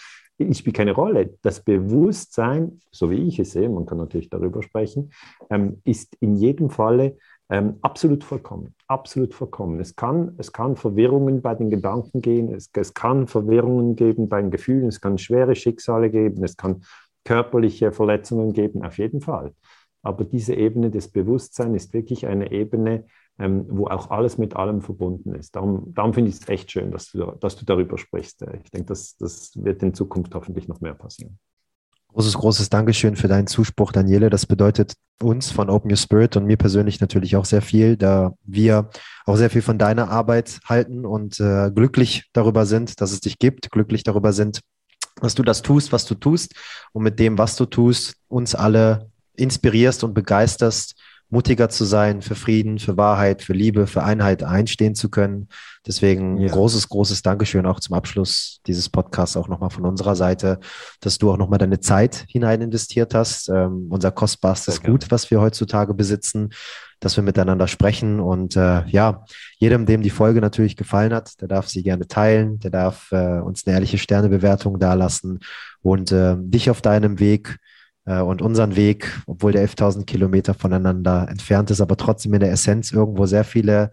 [0.52, 1.34] spielt keine Rolle.
[1.42, 5.12] Das Bewusstsein, so wie ich es sehe, man kann natürlich darüber sprechen,
[5.50, 7.16] ähm, ist in jedem Falle
[7.50, 9.80] ähm, absolut vollkommen, absolut vollkommen.
[9.80, 14.40] Es kann, es kann Verwirrungen bei den Gedanken gehen, es, es kann Verwirrungen geben bei
[14.40, 16.82] den Gefühlen, es kann schwere Schicksale geben, es kann
[17.24, 19.52] körperliche Verletzungen geben, auf jeden Fall.
[20.02, 23.04] Aber diese Ebene des Bewusstseins ist wirklich eine Ebene,
[23.40, 25.56] ähm, wo auch alles mit allem verbunden ist.
[25.56, 28.42] Darum, darum finde ich es echt schön, dass du, dass du darüber sprichst.
[28.62, 31.38] Ich denke, das, das wird in Zukunft hoffentlich noch mehr passieren.
[32.08, 34.30] Großes, großes Dankeschön für deinen Zuspruch, Daniele.
[34.30, 38.34] Das bedeutet uns von Open Your Spirit und mir persönlich natürlich auch sehr viel, da
[38.42, 38.90] wir
[39.24, 43.38] auch sehr viel von deiner Arbeit halten und äh, glücklich darüber sind, dass es dich
[43.38, 44.60] gibt, glücklich darüber sind,
[45.22, 46.54] dass du das tust, was du tust
[46.92, 50.99] und mit dem, was du tust, uns alle inspirierst und begeisterst,
[51.30, 55.48] mutiger zu sein, für Frieden, für Wahrheit, für Liebe, für Einheit einstehen zu können.
[55.86, 56.52] Deswegen ja.
[56.52, 60.58] großes, großes Dankeschön auch zum Abschluss dieses Podcasts auch nochmal von unserer Seite,
[61.00, 63.48] dass du auch nochmal deine Zeit hinein investiert hast.
[63.48, 66.50] Ähm, unser kostbarstes Gut, was wir heutzutage besitzen,
[66.98, 68.20] dass wir miteinander sprechen.
[68.20, 69.24] Und äh, ja,
[69.58, 73.40] jedem, dem die Folge natürlich gefallen hat, der darf sie gerne teilen, der darf äh,
[73.40, 75.40] uns eine ehrliche Sternebewertung dalassen
[75.80, 77.58] und äh, dich auf deinem Weg
[78.24, 82.92] und unseren Weg, obwohl der 11.000 Kilometer voneinander entfernt ist, aber trotzdem in der Essenz
[82.92, 83.92] irgendwo sehr viele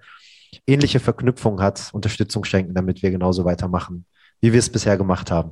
[0.66, 4.06] ähnliche Verknüpfungen hat, Unterstützung schenken, damit wir genauso weitermachen,
[4.40, 5.52] wie wir es bisher gemacht haben.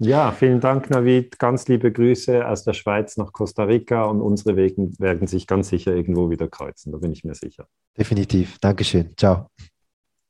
[0.00, 1.38] Ja, vielen Dank, Navid.
[1.38, 5.68] Ganz liebe Grüße aus der Schweiz nach Costa Rica und unsere Wege werden sich ganz
[5.68, 7.66] sicher irgendwo wieder kreuzen, da bin ich mir sicher.
[7.96, 8.58] Definitiv.
[8.60, 9.12] Dankeschön.
[9.16, 9.50] Ciao.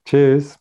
[0.07, 0.59] Tschüss.